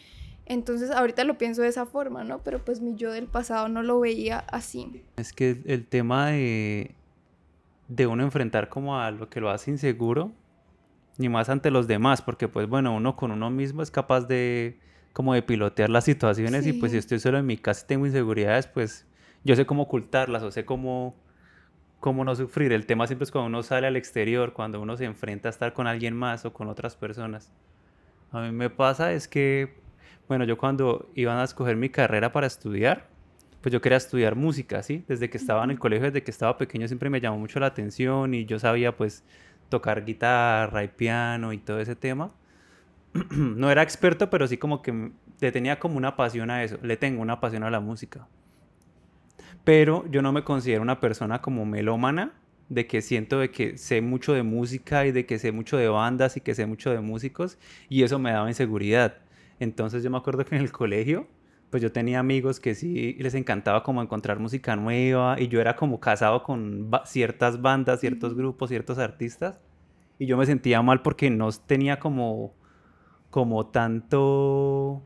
Entonces, 0.47 0.91
ahorita 0.91 1.25
lo 1.25 1.39
pienso 1.39 1.63
de 1.63 1.69
esa 1.69 1.87
forma, 1.87 2.23
¿no? 2.23 2.43
Pero 2.43 2.63
pues 2.63 2.81
mi 2.81 2.95
yo 2.97 3.11
del 3.13 3.27
pasado 3.27 3.69
no 3.69 3.83
lo 3.83 3.99
veía 3.99 4.39
así. 4.39 5.03
Es 5.17 5.33
que 5.33 5.63
el 5.65 5.87
tema 5.87 6.31
de 6.31 6.95
de 7.89 8.07
uno 8.07 8.23
enfrentar 8.23 8.69
como 8.69 8.99
a 8.99 9.11
lo 9.11 9.29
que 9.29 9.41
lo 9.41 9.51
hace 9.51 9.71
inseguro, 9.71 10.33
ni 11.19 11.29
más 11.29 11.49
ante 11.49 11.71
los 11.71 11.87
demás, 11.87 12.23
porque 12.23 12.49
pues 12.49 12.69
bueno, 12.69 12.95
uno 12.95 13.17
con 13.17 13.31
uno 13.31 13.51
mismo 13.51 13.83
es 13.83 13.91
capaz 13.91 14.23
de 14.23 14.81
como 15.13 15.33
de 15.35 15.43
pilotear 15.43 15.91
las 15.91 16.05
situaciones 16.05 16.67
y 16.67 16.73
pues 16.73 16.91
si 16.91 16.99
estoy 16.99 17.21
solo 17.21 17.39
en 17.39 17.47
mi 17.47 17.57
casa 17.57 17.83
y 17.85 17.89
tengo 17.89 18.07
inseguridades, 18.07 18.67
pues 18.67 19.07
yo 19.45 19.55
sé 19.55 19.65
cómo 19.65 19.85
ocultarlas 19.85 20.43
o 20.43 20.51
sé 20.51 20.65
cómo 20.65 21.15
cómo 22.05 22.23
no 22.23 22.35
sufrir. 22.37 22.71
El 22.73 22.85
tema 22.85 23.07
siempre 23.07 23.25
es 23.25 23.31
cuando 23.31 23.47
uno 23.47 23.63
sale 23.63 23.87
al 23.87 23.97
exterior, 23.97 24.53
cuando 24.53 24.79
uno 24.79 24.95
se 24.95 25.07
enfrenta 25.07 25.49
a 25.49 25.51
estar 25.51 25.73
con 25.73 25.87
alguien 25.87 26.15
más 26.15 26.45
o 26.45 26.53
con 26.53 26.69
otras 26.69 26.97
personas. 26.97 27.51
A 28.31 28.43
mí 28.43 28.53
me 28.53 28.69
pasa 28.69 29.15
es 29.15 29.27
que, 29.27 29.79
bueno, 30.29 30.45
yo 30.45 30.59
cuando 30.59 31.09
iban 31.15 31.39
a 31.39 31.45
escoger 31.45 31.77
mi 31.77 31.89
carrera 31.89 32.31
para 32.31 32.47
estudiar, 32.47 33.09
pues 33.65 33.73
yo 33.73 33.81
quería 33.81 33.97
estudiar 33.97 34.37
música, 34.37 34.83
¿sí? 34.83 35.05
Desde 35.09 35.31
que 35.31 35.39
estaba 35.39 35.65
en 35.65 35.71
el 35.71 35.79
colegio, 35.79 36.05
desde 36.05 36.23
que 36.23 36.31
estaba 36.31 36.59
pequeño, 36.59 36.87
siempre 36.87 37.09
me 37.11 37.21
llamó 37.21 37.39
mucho 37.39 37.59
la 37.59 37.67
atención 37.67 38.35
y 38.35 38.45
yo 38.45 38.59
sabía 38.59 38.95
pues 38.95 39.25
tocar 39.71 40.05
guitarra 40.05 40.85
y 40.85 40.89
piano 40.89 41.53
y 41.53 41.59
todo 41.59 41.81
ese 41.81 41.97
tema. 41.97 42.31
no 43.31 43.71
era 43.71 43.83
experto, 43.83 44.31
pero 44.31 44.47
sí 44.47 44.59
como 44.59 44.83
que 44.83 45.11
le 45.41 45.51
tenía 45.51 45.81
como 45.81 45.97
una 45.97 46.15
pasión 46.15 46.51
a 46.51 46.63
eso, 46.63 46.79
le 46.83 46.97
tengo 46.97 47.23
una 47.23 47.41
pasión 47.41 47.65
a 47.65 47.71
la 47.71 47.81
música 47.81 48.29
pero 49.65 50.05
yo 50.11 50.23
no 50.23 50.33
me 50.33 50.45
considero 50.45 50.83
una 50.83 51.01
persona 51.01 51.41
como 51.41 51.65
melómana, 51.65 52.33
de 52.69 52.87
que 52.87 53.03
siento 53.03 53.39
de 53.39 53.51
que 53.51 53.77
sé 53.77 54.01
mucho 54.01 54.33
de 54.33 54.43
música 54.43 55.07
y 55.07 55.13
de 55.13 55.27
que 55.27 55.39
sé 55.39 55.53
mucho 55.53 55.77
de 55.77 55.89
bandas 55.89 56.37
y 56.37 56.41
que 56.41 56.55
sé 56.55 56.67
mucho 56.67 56.91
de 56.91 57.01
músicos 57.01 57.59
y 57.89 58.03
eso 58.03 58.19
me 58.19 58.33
daba 58.33 58.49
inseguridad. 58.49 59.19
Entonces 59.61 60.03
yo 60.03 60.11
me 60.11 60.17
acuerdo 60.17 60.45
que 60.45 60.57
en 60.57 60.63
el 60.63 60.73
colegio, 60.73 61.27
pues 61.75 61.83
yo 61.83 61.91
tenía 61.91 62.21
amigos 62.21 62.61
que 62.61 62.77
sí 62.77 63.15
les 63.19 63.35
encantaba 63.35 63.83
como 63.83 64.01
encontrar 64.01 64.39
música 64.39 64.77
nueva 64.77 65.41
y 65.41 65.49
yo 65.49 65.61
era 65.61 65.75
como 65.75 65.99
casado 65.99 66.45
con 66.45 66.89
ciertas 67.05 67.61
bandas, 67.61 67.99
ciertos 67.99 68.37
grupos, 68.37 68.69
ciertos 68.69 68.99
artistas 68.99 69.59
y 70.21 70.27
yo 70.27 70.37
me 70.37 70.47
sentía 70.47 70.81
mal 70.83 71.03
porque 71.03 71.31
no 71.31 71.51
tenía 71.51 71.99
como, 71.99 72.55
como 73.29 73.67
tanto 73.67 75.03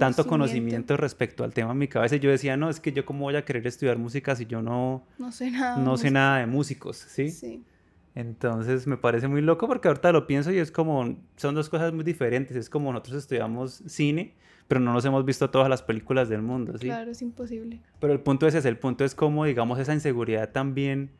tanto 0.00 0.26
conocimiento 0.26 0.96
respecto 0.96 1.44
al 1.44 1.54
tema 1.54 1.70
en 1.70 1.78
mi 1.78 1.86
cabeza. 1.86 2.16
Yo 2.16 2.28
decía, 2.28 2.56
no, 2.56 2.70
es 2.70 2.80
que 2.80 2.90
yo 2.90 3.06
cómo 3.06 3.26
voy 3.26 3.36
a 3.36 3.44
querer 3.44 3.64
estudiar 3.68 3.96
música 3.96 4.34
si 4.34 4.46
yo 4.46 4.62
no, 4.62 5.06
no 5.16 5.30
sé 5.30 5.52
nada, 5.52 5.76
no 5.76 5.96
sé 5.96 6.10
nada 6.10 6.38
de 6.38 6.46
músicos, 6.46 6.96
¿sí? 6.96 7.30
Sí. 7.30 7.62
Entonces 8.16 8.88
me 8.88 8.96
parece 8.96 9.28
muy 9.28 9.42
loco 9.42 9.68
porque 9.68 9.86
ahorita 9.86 10.10
lo 10.10 10.26
pienso 10.26 10.50
y 10.50 10.58
es 10.58 10.72
como, 10.72 11.16
son 11.36 11.54
dos 11.54 11.68
cosas 11.68 11.92
muy 11.92 12.02
diferentes. 12.02 12.56
Es 12.56 12.68
como 12.68 12.92
nosotros 12.92 13.18
estudiamos 13.18 13.84
cine, 13.86 14.34
pero 14.70 14.78
no 14.80 14.92
nos 14.92 15.04
hemos 15.04 15.24
visto 15.24 15.50
todas 15.50 15.68
las 15.68 15.82
películas 15.82 16.28
del 16.28 16.42
mundo, 16.42 16.78
¿sí? 16.78 16.86
Claro, 16.86 17.10
es 17.10 17.20
imposible. 17.22 17.80
Pero 17.98 18.12
el 18.12 18.20
punto 18.20 18.46
es 18.46 18.54
ese, 18.54 18.68
el 18.68 18.78
punto 18.78 19.04
es 19.04 19.16
como, 19.16 19.44
digamos, 19.44 19.80
esa 19.80 19.92
inseguridad 19.92 20.50
también 20.50 21.10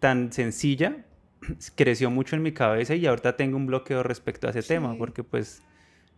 tan 0.00 0.32
sencilla 0.32 1.04
creció 1.76 2.10
mucho 2.10 2.34
en 2.34 2.42
mi 2.42 2.50
cabeza 2.50 2.96
y 2.96 3.06
ahorita 3.06 3.36
tengo 3.36 3.56
un 3.56 3.66
bloqueo 3.66 4.02
respecto 4.02 4.48
a 4.48 4.50
ese 4.50 4.64
tema 4.64 4.96
porque 4.98 5.22
pues 5.22 5.62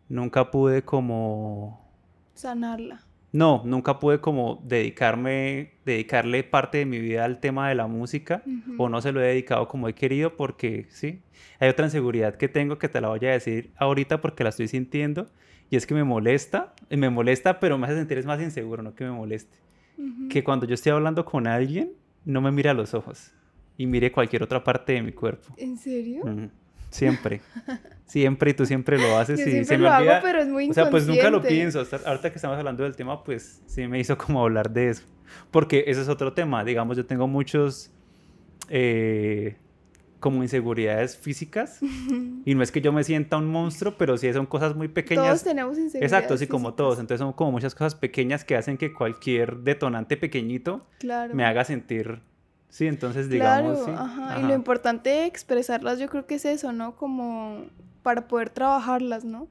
nunca 0.09 0.50
pude 0.50 0.80
como... 0.80 1.87
Sanarla. 2.33 3.02
No, 3.35 3.62
nunca 3.64 3.99
pude 3.99 4.21
como 4.21 4.62
dedicarme, 4.64 5.73
dedicarle 5.85 6.45
parte 6.45 6.79
de 6.79 6.87
mi 6.87 7.00
vida 7.00 7.25
al 7.25 7.41
tema 7.41 7.69
de 7.69 7.75
la 7.75 7.88
música 7.88 8.45
o 8.79 8.88
no 8.88 9.00
se 9.00 9.11
lo 9.11 9.21
he 9.21 9.26
dedicado 9.26 9.67
como 9.67 9.88
he 9.88 9.95
querido 9.97 10.37
porque 10.37 10.87
sí, 10.88 11.21
hay 11.59 11.69
otra 11.69 11.87
inseguridad 11.87 12.37
que 12.37 12.47
tengo 12.47 12.79
que 12.79 12.88
te 12.88 13.00
la 13.00 13.09
voy 13.09 13.26
a 13.26 13.33
decir 13.33 13.73
ahorita 13.75 14.21
porque 14.21 14.45
la 14.45 14.50
estoy 14.50 14.69
sintiendo 14.69 15.26
y 15.69 15.75
es 15.75 15.85
que 15.85 15.95
me 15.95 16.05
molesta, 16.05 16.75
me 16.88 17.11
molesta 17.11 17.59
pero 17.59 17.76
me 17.76 17.88
hace 17.88 17.97
sentir 17.97 18.19
es 18.19 18.25
más 18.25 18.41
inseguro, 18.41 18.85
no 18.85 18.95
que 18.95 19.03
me 19.03 19.11
moleste. 19.11 19.59
Que 20.31 20.45
cuando 20.45 20.64
yo 20.64 20.75
estoy 20.75 20.93
hablando 20.93 21.25
con 21.25 21.49
alguien 21.49 21.91
no 22.25 22.41
me 22.41 22.53
mire 22.53 22.69
a 22.69 22.75
los 22.75 22.95
ojos 22.95 23.33
y 23.76 23.87
mire 23.87 24.12
cualquier 24.12 24.45
otra 24.45 24.62
parte 24.62 24.93
de 24.93 25.03
mi 25.03 25.11
cuerpo. 25.11 25.53
¿En 25.57 25.76
serio? 25.76 26.23
Siempre. 26.95 27.41
Siempre 28.07 28.51
y 28.53 28.55
tú 28.55 28.67
siempre 28.67 28.99
lo 28.99 29.17
haces. 29.19 29.41
Yo 29.41 29.47
y 29.47 29.51
siempre 29.51 29.79
lo 29.79 29.91
hago, 29.91 30.11
pero 30.23 30.41
es 30.41 30.49
muy 30.49 30.71
O 30.71 30.73
sea, 30.73 30.91
pues 30.91 31.07
nunca 31.09 31.29
lo 31.29 31.43
pienso. 31.43 31.85
ahorita 32.07 32.31
que 32.31 32.37
estamos 32.37 32.57
hablando 32.57 32.85
del 32.85 32.95
tema, 32.95 33.25
pues 33.25 33.63
sí 33.67 33.89
me 33.89 33.99
hizo 33.99 34.17
como 34.17 34.43
hablar 34.43 34.71
de 34.71 34.91
eso. 34.91 35.03
Porque 35.51 35.85
ese 35.89 36.03
es 36.03 36.09
otro 36.09 36.33
tema. 36.33 36.65
Digamos, 36.65 36.97
yo 36.97 37.05
tengo 37.05 37.27
muchos 37.27 37.91
eh, 38.69 39.57
como 40.21 40.45
inseguridades 40.45 41.17
físicas. 41.17 41.81
y 42.45 42.55
no 42.55 42.63
es 42.63 42.71
que 42.71 42.81
yo 42.81 42.93
me 42.93 43.03
sienta 43.03 43.39
un 43.39 43.49
monstruo, 43.49 43.97
pero 43.99 44.17
sí 44.17 44.33
son 44.33 44.47
cosas 44.47 44.77
muy 44.77 44.87
pequeñas. 44.87 45.27
Todos 45.27 45.43
tenemos 45.43 45.77
inseguridades. 45.77 46.13
Exacto, 46.13 46.37
sí, 46.39 46.47
como 46.47 46.75
todos. 46.75 47.01
Entonces 47.01 47.19
son 47.19 47.33
como 47.33 47.51
muchas 47.51 47.75
cosas 47.75 47.97
pequeñas 47.97 48.45
que 48.45 48.55
hacen 48.55 48.77
que 48.77 48.93
cualquier 48.93 49.57
detonante 49.59 50.17
pequeñito 50.17 50.87
me 51.33 51.45
haga 51.45 51.65
sentir 51.65 52.21
Sí, 52.75 52.88
entonces 52.88 53.28
digamos. 53.28 53.85
Claro, 53.85 54.00
Ajá. 54.00 54.40
Y 54.40 54.43
lo 54.43 54.52
importante 54.52 55.09
de 55.09 55.26
expresarlas, 55.26 56.00
yo 56.00 56.09
creo 56.09 56.26
que 56.26 56.35
es 56.35 56.45
eso, 56.45 56.73
¿no? 56.73 56.97
Como 56.97 57.66
para 58.02 58.26
poder 58.26 58.50
trabajarlas, 58.50 59.25
¿no? 59.25 59.47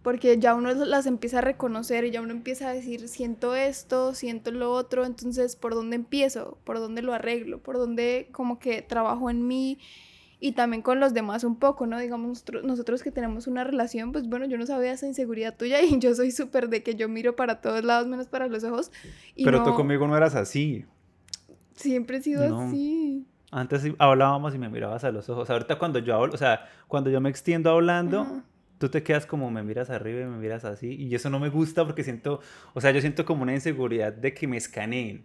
Porque 0.00 0.38
ya 0.38 0.54
uno 0.54 0.72
las 0.72 1.04
empieza 1.04 1.38
a 1.38 1.40
reconocer 1.42 2.06
y 2.06 2.12
ya 2.12 2.22
uno 2.22 2.32
empieza 2.32 2.70
a 2.70 2.72
decir, 2.72 3.08
siento 3.08 3.54
esto, 3.54 4.14
siento 4.14 4.52
lo 4.52 4.72
otro, 4.72 5.04
entonces, 5.04 5.54
¿por 5.54 5.74
dónde 5.74 5.96
empiezo? 5.96 6.56
¿Por 6.64 6.78
dónde 6.78 7.02
lo 7.02 7.12
arreglo? 7.12 7.58
¿Por 7.58 7.76
dónde 7.76 8.30
como 8.32 8.58
que 8.58 8.80
trabajo 8.80 9.28
en 9.28 9.46
mí? 9.46 9.78
Y 10.40 10.52
también 10.52 10.80
con 10.80 10.98
los 10.98 11.12
demás 11.12 11.44
un 11.44 11.56
poco, 11.56 11.86
¿no? 11.86 11.98
Digamos, 11.98 12.42
nosotros, 12.64 13.02
que 13.02 13.10
tenemos 13.10 13.46
una 13.48 13.64
relación, 13.64 14.12
pues 14.12 14.26
bueno, 14.30 14.46
yo 14.46 14.56
no 14.56 14.64
sabía 14.64 14.92
esa 14.92 15.06
inseguridad 15.06 15.58
tuya 15.58 15.82
y 15.82 15.98
yo 15.98 16.14
soy 16.14 16.30
súper 16.30 16.70
de 16.70 16.82
que 16.82 16.94
yo 16.94 17.06
miro 17.10 17.36
para 17.36 17.60
todos 17.60 17.84
lados 17.84 18.06
menos 18.06 18.28
para 18.28 18.48
los 18.48 18.64
ojos. 18.64 18.90
Pero 19.36 19.62
tú 19.62 19.74
conmigo 19.74 20.08
no 20.08 20.16
eras 20.16 20.34
así. 20.36 20.86
Siempre 21.74 22.18
he 22.18 22.22
sido 22.22 22.60
así. 22.60 23.26
Antes 23.50 23.84
hablábamos 23.98 24.54
y 24.54 24.58
me 24.58 24.68
mirabas 24.68 25.04
a 25.04 25.12
los 25.12 25.28
ojos. 25.28 25.50
Ahorita 25.50 25.78
cuando 25.78 25.98
yo 25.98 26.14
hablo, 26.14 26.32
o 26.32 26.38
sea, 26.38 26.68
cuando 26.88 27.10
yo 27.10 27.20
me 27.20 27.28
extiendo 27.28 27.70
hablando, 27.70 28.42
tú 28.78 28.88
te 28.88 29.02
quedas 29.02 29.26
como 29.26 29.50
me 29.50 29.62
miras 29.62 29.90
arriba 29.90 30.22
y 30.22 30.24
me 30.24 30.38
miras 30.38 30.64
así. 30.64 30.94
Y 30.94 31.14
eso 31.14 31.28
no 31.28 31.38
me 31.38 31.50
gusta 31.50 31.84
porque 31.84 32.02
siento, 32.02 32.40
o 32.72 32.80
sea, 32.80 32.92
yo 32.92 33.00
siento 33.00 33.24
como 33.26 33.42
una 33.42 33.52
inseguridad 33.52 34.12
de 34.12 34.32
que 34.32 34.46
me 34.46 34.56
escaneen. 34.56 35.24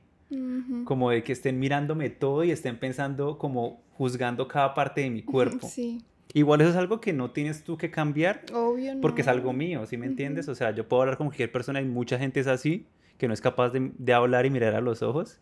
Como 0.83 1.09
de 1.09 1.23
que 1.23 1.31
estén 1.31 1.57
mirándome 1.57 2.09
todo 2.09 2.43
y 2.43 2.51
estén 2.51 2.77
pensando 2.77 3.37
como 3.37 3.81
juzgando 3.93 4.47
cada 4.49 4.73
parte 4.73 5.01
de 5.01 5.09
mi 5.09 5.23
cuerpo. 5.23 5.69
Sí. 5.69 6.03
Igual 6.33 6.59
eso 6.59 6.71
es 6.71 6.75
algo 6.75 6.99
que 6.99 7.13
no 7.13 7.31
tienes 7.31 7.63
tú 7.63 7.77
que 7.77 7.89
cambiar. 7.89 8.43
Obvio 8.53 8.95
no. 8.95 9.01
Porque 9.01 9.21
es 9.21 9.29
algo 9.29 9.53
mío, 9.53 9.85
¿sí 9.85 9.95
me 9.95 10.05
entiendes? 10.05 10.49
O 10.49 10.55
sea, 10.55 10.71
yo 10.71 10.85
puedo 10.87 11.03
hablar 11.03 11.17
con 11.17 11.27
cualquier 11.27 11.49
persona 11.49 11.81
y 11.81 11.85
mucha 11.85 12.19
gente 12.19 12.41
es 12.41 12.47
así, 12.47 12.85
que 13.17 13.29
no 13.29 13.33
es 13.33 13.39
capaz 13.39 13.69
de, 13.69 13.91
de 13.97 14.13
hablar 14.13 14.45
y 14.45 14.49
mirar 14.49 14.75
a 14.75 14.81
los 14.81 15.01
ojos. 15.01 15.39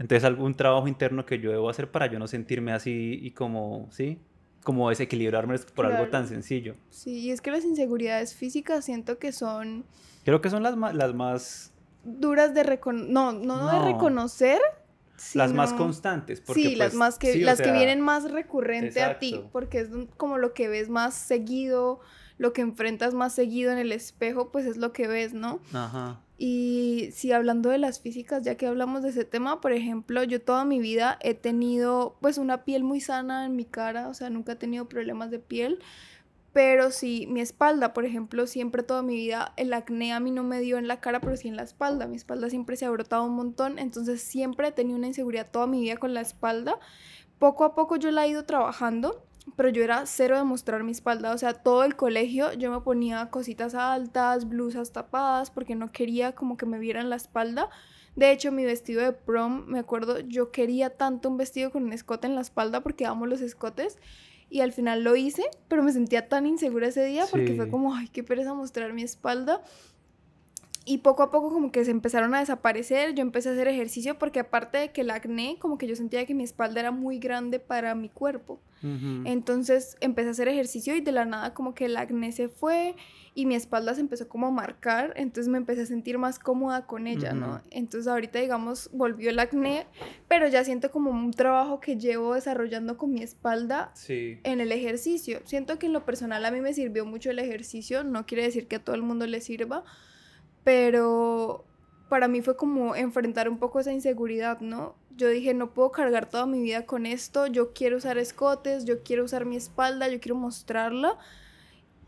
Entonces, 0.00 0.24
algún 0.24 0.56
trabajo 0.56 0.88
interno 0.88 1.26
que 1.26 1.38
yo 1.40 1.50
debo 1.50 1.68
hacer 1.68 1.90
para 1.90 2.06
yo 2.06 2.18
no 2.18 2.26
sentirme 2.26 2.72
así 2.72 3.18
y 3.20 3.32
como, 3.32 3.86
¿sí? 3.92 4.18
Como 4.64 4.88
desequilibrarme 4.88 5.58
por 5.74 5.84
algo 5.84 6.08
tan 6.08 6.26
sencillo. 6.26 6.74
Sí, 6.88 7.18
y 7.18 7.30
es 7.30 7.42
que 7.42 7.50
las 7.50 7.66
inseguridades 7.66 8.34
físicas 8.34 8.86
siento 8.86 9.18
que 9.18 9.30
son... 9.30 9.84
Creo 10.24 10.40
que 10.40 10.48
son 10.48 10.62
las 10.62 10.74
más... 10.74 10.94
Las 10.94 11.14
más... 11.14 11.72
Duras 12.02 12.54
de 12.54 12.62
reconocer... 12.62 13.10
No, 13.10 13.32
no, 13.32 13.70
de 13.70 13.92
reconocer, 13.92 14.58
Las 15.34 15.52
más 15.52 15.74
constantes. 15.74 16.40
Porque, 16.40 16.62
sí, 16.62 16.76
las, 16.76 16.88
pues, 16.88 16.98
más 16.98 17.18
que, 17.18 17.36
las 17.36 17.60
que 17.60 17.70
vienen 17.70 18.00
más 18.00 18.30
recurrente 18.30 19.02
a 19.02 19.18
ti, 19.18 19.44
porque 19.52 19.80
es 19.80 19.90
como 20.16 20.38
lo 20.38 20.54
que 20.54 20.68
ves 20.68 20.88
más 20.88 21.12
seguido, 21.12 22.00
lo 22.38 22.54
que 22.54 22.62
enfrentas 22.62 23.12
más 23.12 23.34
seguido 23.34 23.70
en 23.70 23.76
el 23.76 23.92
espejo, 23.92 24.50
pues 24.50 24.64
es 24.64 24.78
lo 24.78 24.94
que 24.94 25.08
ves, 25.08 25.34
¿no? 25.34 25.60
Ajá. 25.74 26.22
Y 26.42 27.10
si 27.12 27.32
hablando 27.32 27.68
de 27.68 27.76
las 27.76 28.00
físicas, 28.00 28.42
ya 28.42 28.54
que 28.54 28.66
hablamos 28.66 29.02
de 29.02 29.10
ese 29.10 29.26
tema, 29.26 29.60
por 29.60 29.72
ejemplo, 29.72 30.24
yo 30.24 30.40
toda 30.40 30.64
mi 30.64 30.80
vida 30.80 31.18
he 31.20 31.34
tenido 31.34 32.16
pues 32.22 32.38
una 32.38 32.64
piel 32.64 32.82
muy 32.82 33.02
sana 33.02 33.44
en 33.44 33.56
mi 33.56 33.66
cara, 33.66 34.08
o 34.08 34.14
sea, 34.14 34.30
nunca 34.30 34.52
he 34.52 34.56
tenido 34.56 34.88
problemas 34.88 35.30
de 35.30 35.38
piel, 35.38 35.80
pero 36.54 36.92
sí, 36.92 37.26
mi 37.28 37.42
espalda, 37.42 37.92
por 37.92 38.06
ejemplo, 38.06 38.46
siempre 38.46 38.82
toda 38.82 39.02
mi 39.02 39.16
vida 39.16 39.52
el 39.58 39.70
acné 39.74 40.14
a 40.14 40.20
mí 40.20 40.30
no 40.30 40.42
me 40.42 40.60
dio 40.60 40.78
en 40.78 40.88
la 40.88 40.98
cara, 41.02 41.20
pero 41.20 41.36
sí 41.36 41.48
en 41.48 41.56
la 41.56 41.62
espalda. 41.62 42.06
Mi 42.06 42.16
espalda 42.16 42.48
siempre 42.48 42.76
se 42.76 42.86
ha 42.86 42.90
brotado 42.90 43.24
un 43.24 43.34
montón, 43.34 43.78
entonces 43.78 44.22
siempre 44.22 44.68
he 44.68 44.72
tenido 44.72 44.96
una 44.96 45.08
inseguridad 45.08 45.50
toda 45.50 45.66
mi 45.66 45.82
vida 45.82 45.98
con 45.98 46.14
la 46.14 46.22
espalda. 46.22 46.78
Poco 47.38 47.64
a 47.64 47.74
poco 47.74 47.96
yo 47.96 48.10
la 48.12 48.24
he 48.24 48.30
ido 48.30 48.46
trabajando 48.46 49.26
pero 49.56 49.68
yo 49.68 49.82
era 49.82 50.06
cero 50.06 50.36
de 50.36 50.44
mostrar 50.44 50.82
mi 50.84 50.92
espalda, 50.92 51.32
o 51.32 51.38
sea, 51.38 51.54
todo 51.54 51.84
el 51.84 51.96
colegio 51.96 52.52
yo 52.52 52.70
me 52.70 52.80
ponía 52.80 53.30
cositas 53.30 53.74
altas, 53.74 54.48
blusas 54.48 54.92
tapadas, 54.92 55.50
porque 55.50 55.74
no 55.74 55.92
quería 55.92 56.34
como 56.34 56.56
que 56.56 56.66
me 56.66 56.78
vieran 56.78 57.10
la 57.10 57.16
espalda. 57.16 57.68
De 58.16 58.32
hecho, 58.32 58.52
mi 58.52 58.64
vestido 58.64 59.02
de 59.02 59.12
prom, 59.12 59.66
me 59.66 59.78
acuerdo, 59.78 60.20
yo 60.20 60.50
quería 60.50 60.90
tanto 60.90 61.28
un 61.28 61.36
vestido 61.36 61.70
con 61.70 61.84
un 61.84 61.92
escote 61.92 62.26
en 62.26 62.34
la 62.34 62.40
espalda 62.40 62.82
porque 62.82 63.06
amo 63.06 63.26
los 63.26 63.40
escotes. 63.40 63.98
Y 64.52 64.62
al 64.62 64.72
final 64.72 65.04
lo 65.04 65.14
hice, 65.14 65.44
pero 65.68 65.84
me 65.84 65.92
sentía 65.92 66.28
tan 66.28 66.44
insegura 66.44 66.88
ese 66.88 67.04
día 67.04 67.24
porque 67.30 67.54
fue 67.54 67.70
como, 67.70 67.94
ay, 67.94 68.08
qué 68.08 68.24
pereza 68.24 68.52
mostrar 68.52 68.92
mi 68.92 69.02
espalda. 69.02 69.62
Y 70.84 70.98
poco 70.98 71.22
a 71.22 71.30
poco 71.30 71.50
como 71.52 71.70
que 71.72 71.84
se 71.84 71.90
empezaron 71.90 72.34
a 72.34 72.40
desaparecer, 72.40 73.14
yo 73.14 73.22
empecé 73.22 73.50
a 73.50 73.52
hacer 73.52 73.68
ejercicio 73.68 74.18
porque 74.18 74.40
aparte 74.40 74.78
de 74.78 74.92
que 74.92 75.02
el 75.02 75.10
acné, 75.10 75.56
como 75.58 75.76
que 75.76 75.86
yo 75.86 75.94
sentía 75.94 76.24
que 76.24 76.34
mi 76.34 76.42
espalda 76.42 76.80
era 76.80 76.90
muy 76.90 77.18
grande 77.18 77.58
para 77.58 77.94
mi 77.94 78.08
cuerpo. 78.08 78.60
Entonces 78.82 79.98
empecé 80.00 80.28
a 80.28 80.30
hacer 80.30 80.48
ejercicio 80.48 80.96
y 80.96 81.02
de 81.02 81.12
la 81.12 81.26
nada 81.26 81.52
como 81.52 81.74
que 81.74 81.84
el 81.84 81.98
acné 81.98 82.32
se 82.32 82.48
fue 82.48 82.96
y 83.34 83.44
mi 83.44 83.54
espalda 83.54 83.94
se 83.94 84.00
empezó 84.00 84.26
como 84.26 84.46
a 84.46 84.50
marcar, 84.50 85.12
entonces 85.16 85.48
me 85.48 85.58
empecé 85.58 85.82
a 85.82 85.86
sentir 85.86 86.16
más 86.16 86.38
cómoda 86.38 86.86
con 86.86 87.06
ella, 87.06 87.34
¿no? 87.34 87.60
Entonces 87.70 88.08
ahorita 88.10 88.38
digamos 88.38 88.88
volvió 88.94 89.28
el 89.28 89.38
acné, 89.38 89.86
pero 90.28 90.48
ya 90.48 90.64
siento 90.64 90.90
como 90.90 91.10
un 91.10 91.30
trabajo 91.30 91.78
que 91.78 91.98
llevo 91.98 92.34
desarrollando 92.34 92.96
con 92.96 93.12
mi 93.12 93.22
espalda 93.22 93.92
en 94.08 94.60
el 94.62 94.72
ejercicio. 94.72 95.40
Siento 95.44 95.78
que 95.78 95.84
en 95.84 95.92
lo 95.92 96.06
personal 96.06 96.42
a 96.46 96.50
mí 96.50 96.62
me 96.62 96.72
sirvió 96.72 97.04
mucho 97.04 97.30
el 97.30 97.38
ejercicio, 97.38 98.02
no 98.02 98.24
quiere 98.24 98.44
decir 98.44 98.66
que 98.66 98.76
a 98.76 98.82
todo 98.82 98.96
el 98.96 99.02
mundo 99.02 99.26
le 99.26 99.42
sirva, 99.42 99.84
pero 100.64 101.64
para 102.08 102.28
mí 102.28 102.42
fue 102.42 102.56
como 102.56 102.96
enfrentar 102.96 103.48
un 103.48 103.58
poco 103.58 103.80
esa 103.80 103.92
inseguridad, 103.92 104.60
¿no? 104.60 104.94
Yo 105.16 105.28
dije, 105.28 105.54
no 105.54 105.70
puedo 105.70 105.92
cargar 105.92 106.28
toda 106.28 106.46
mi 106.46 106.60
vida 106.60 106.86
con 106.86 107.06
esto, 107.06 107.46
yo 107.46 107.72
quiero 107.72 107.98
usar 107.98 108.18
escotes, 108.18 108.84
yo 108.84 109.02
quiero 109.02 109.24
usar 109.24 109.44
mi 109.44 109.56
espalda, 109.56 110.08
yo 110.08 110.20
quiero 110.20 110.34
mostrarla. 110.34 111.18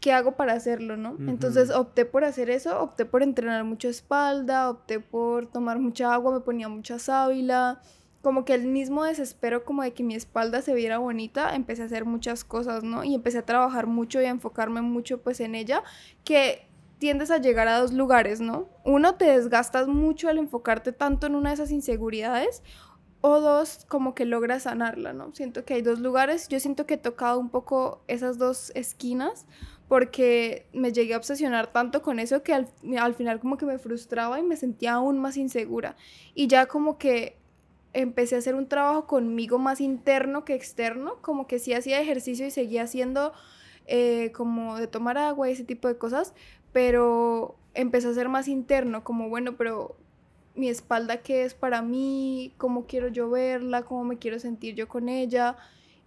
¿Qué 0.01 0.13
hago 0.13 0.33
para 0.33 0.55
hacerlo, 0.55 0.97
no? 0.97 1.17
Entonces 1.29 1.71
opté 1.71 2.05
por 2.05 2.25
hacer 2.25 2.51
eso, 2.51 2.83
opté 2.83 3.05
por 3.05 3.23
entrenar 3.23 3.63
mucho 3.63 3.89
espalda, 3.89 4.69
opté 4.69 4.99
por 4.99 5.47
tomar 5.47 5.79
mucha 5.79 6.13
agua, 6.13 6.33
me 6.33 6.41
ponía 6.41 6.69
mucha 6.69 6.99
sábila, 6.99 7.81
como 8.21 8.45
que 8.45 8.55
el 8.55 8.67
mismo 8.67 9.05
desespero 9.05 9.65
como 9.65 9.83
de 9.83 9.93
que 9.93 10.03
mi 10.03 10.17
espalda 10.17 10.61
se 10.61 10.75
viera 10.75 10.99
bonita, 10.99 11.55
empecé 11.55 11.83
a 11.83 11.85
hacer 11.85 12.05
muchas 12.05 12.43
cosas, 12.43 12.83
¿no? 12.83 13.05
Y 13.05 13.15
empecé 13.15 13.39
a 13.39 13.47
trabajar 13.47 13.87
mucho 13.87 14.21
y 14.21 14.25
a 14.25 14.31
enfocarme 14.31 14.81
mucho 14.81 15.23
pues 15.23 15.39
en 15.39 15.55
ella, 15.55 15.85
que 16.25 16.67
tiendes 17.03 17.33
a 17.33 17.39
llegar 17.39 17.67
a 17.67 17.81
dos 17.81 17.93
lugares, 17.93 18.41
¿no? 18.41 18.69
Uno, 18.85 19.17
te 19.17 19.25
desgastas 19.25 19.89
mucho 19.89 20.29
al 20.29 20.39
enfocarte 20.39 20.93
tanto 20.93 21.27
en 21.27 21.35
una 21.35 21.51
de 21.51 21.55
esas 21.55 21.73
inseguridades, 21.73 22.63
o 23.21 23.41
dos, 23.41 23.85
como 23.89 24.15
que 24.15 24.25
logras 24.25 24.63
sanarla, 24.63 25.13
¿no? 25.13 25.35
Siento 25.35 25.65
que 25.65 25.75
hay 25.75 25.83
dos 25.83 25.99
lugares, 25.99 26.47
yo 26.47 26.61
siento 26.61 26.87
que 26.87 26.95
he 26.95 26.99
tocado 26.99 27.41
un 27.41 27.51
poco 27.51 28.05
esas 28.07 28.39
dos 28.39 28.71
esquinas, 28.77 29.47
porque 29.89 30.69
me 30.73 30.93
llegué 30.93 31.15
a 31.15 31.17
obsesionar 31.17 31.73
tanto 31.73 32.03
con 32.03 32.21
eso 32.21 32.45
que 32.45 32.55
al, 32.55 32.69
al 32.97 33.15
final 33.15 33.41
como 33.41 33.59
que 33.59 33.67
me 33.67 33.81
frustraba 33.81 34.39
y 34.39 34.45
me 34.45 34.57
sentía 34.57 34.93
aún 34.93 35.19
más 35.19 35.37
insegura. 35.37 35.97
Y 36.37 36.47
ya 36.47 36.67
como 36.67 36.99
que 36.99 37.37
empecé 37.95 38.37
a 38.37 38.39
hacer 38.39 38.55
un 38.55 38.69
trabajo 38.69 39.09
conmigo 39.09 39.59
más 39.59 39.81
interno 39.81 40.45
que 40.45 40.55
externo, 40.55 41.17
como 41.21 41.49
que 41.49 41.59
sí 41.59 41.75
hacía 41.75 42.01
ejercicio 42.01 42.47
y 42.47 42.53
seguía 42.53 42.85
haciendo 42.85 43.33
eh, 43.87 44.31
como 44.33 44.79
de 44.79 44.87
tomar 44.87 45.19
agua 45.19 45.49
y 45.49 45.53
ese 45.53 45.65
tipo 45.65 45.89
de 45.89 45.99
cosas, 45.99 46.35
pero 46.73 47.55
empecé 47.75 48.09
a 48.09 48.15
ser 48.15 48.29
más 48.29 48.49
interno, 48.49 49.05
como 49.05 49.29
bueno, 49.29 49.57
pero 49.57 49.97
mi 50.55 50.69
espalda 50.69 51.19
qué 51.19 51.45
es 51.45 51.55
para 51.55 51.83
mí, 51.83 52.53
cómo 52.59 52.87
quiero 52.87 53.09
yo 53.09 53.31
verla, 53.31 53.83
cómo 53.83 54.05
me 54.05 54.19
quiero 54.19 54.39
sentir 54.39 54.75
yo 54.75 54.89
con 54.89 55.09
ella. 55.09 55.57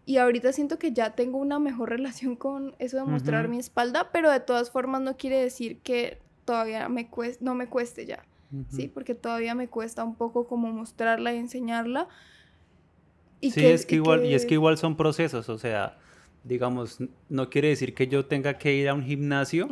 Y 0.05 0.17
ahorita 0.17 0.53
siento 0.53 0.77
que 0.77 0.91
ya 0.91 1.15
tengo 1.15 1.37
una 1.37 1.59
mejor 1.59 1.89
relación 1.97 2.35
con 2.35 2.75
eso 2.79 2.97
de 2.97 3.03
mostrar 3.03 3.47
mi 3.47 3.57
espalda, 3.57 4.09
pero 4.11 4.31
de 4.31 4.39
todas 4.39 4.71
formas 4.71 5.01
no 5.01 5.17
quiere 5.17 5.37
decir 5.37 5.79
que 5.79 6.19
todavía 6.45 6.87
me 6.89 7.09
no 7.39 7.55
me 7.55 7.67
cueste 7.67 8.05
ya. 8.05 8.23
Sí, 8.69 8.87
porque 8.87 9.15
todavía 9.15 9.53
me 9.53 9.67
cuesta 9.67 10.05
un 10.05 10.15
poco 10.15 10.47
como 10.47 10.71
mostrarla 10.71 11.33
y 11.33 11.37
enseñarla. 11.37 12.07
Y 13.41 13.51
sí, 13.51 13.65
es 13.65 13.85
que 13.85 13.95
igual, 13.95 14.25
y 14.25 14.33
es 14.33 14.45
que 14.45 14.53
igual 14.53 14.77
son 14.77 14.95
procesos, 14.95 15.49
o 15.49 15.57
sea, 15.57 15.97
digamos, 16.45 16.99
no 17.27 17.49
quiere 17.49 17.69
decir 17.69 17.93
que 17.93 18.07
yo 18.07 18.25
tenga 18.25 18.57
que 18.57 18.73
ir 18.75 18.87
a 18.87 18.93
un 18.93 19.03
gimnasio 19.03 19.67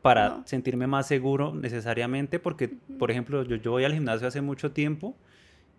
para 0.00 0.42
sentirme 0.46 0.86
más 0.86 1.06
seguro 1.08 1.52
necesariamente, 1.52 2.38
porque, 2.38 2.70
por 2.98 3.10
ejemplo, 3.10 3.42
yo, 3.42 3.56
yo 3.56 3.72
voy 3.72 3.84
al 3.84 3.92
gimnasio 3.92 4.28
hace 4.28 4.40
mucho 4.40 4.70
tiempo 4.70 5.16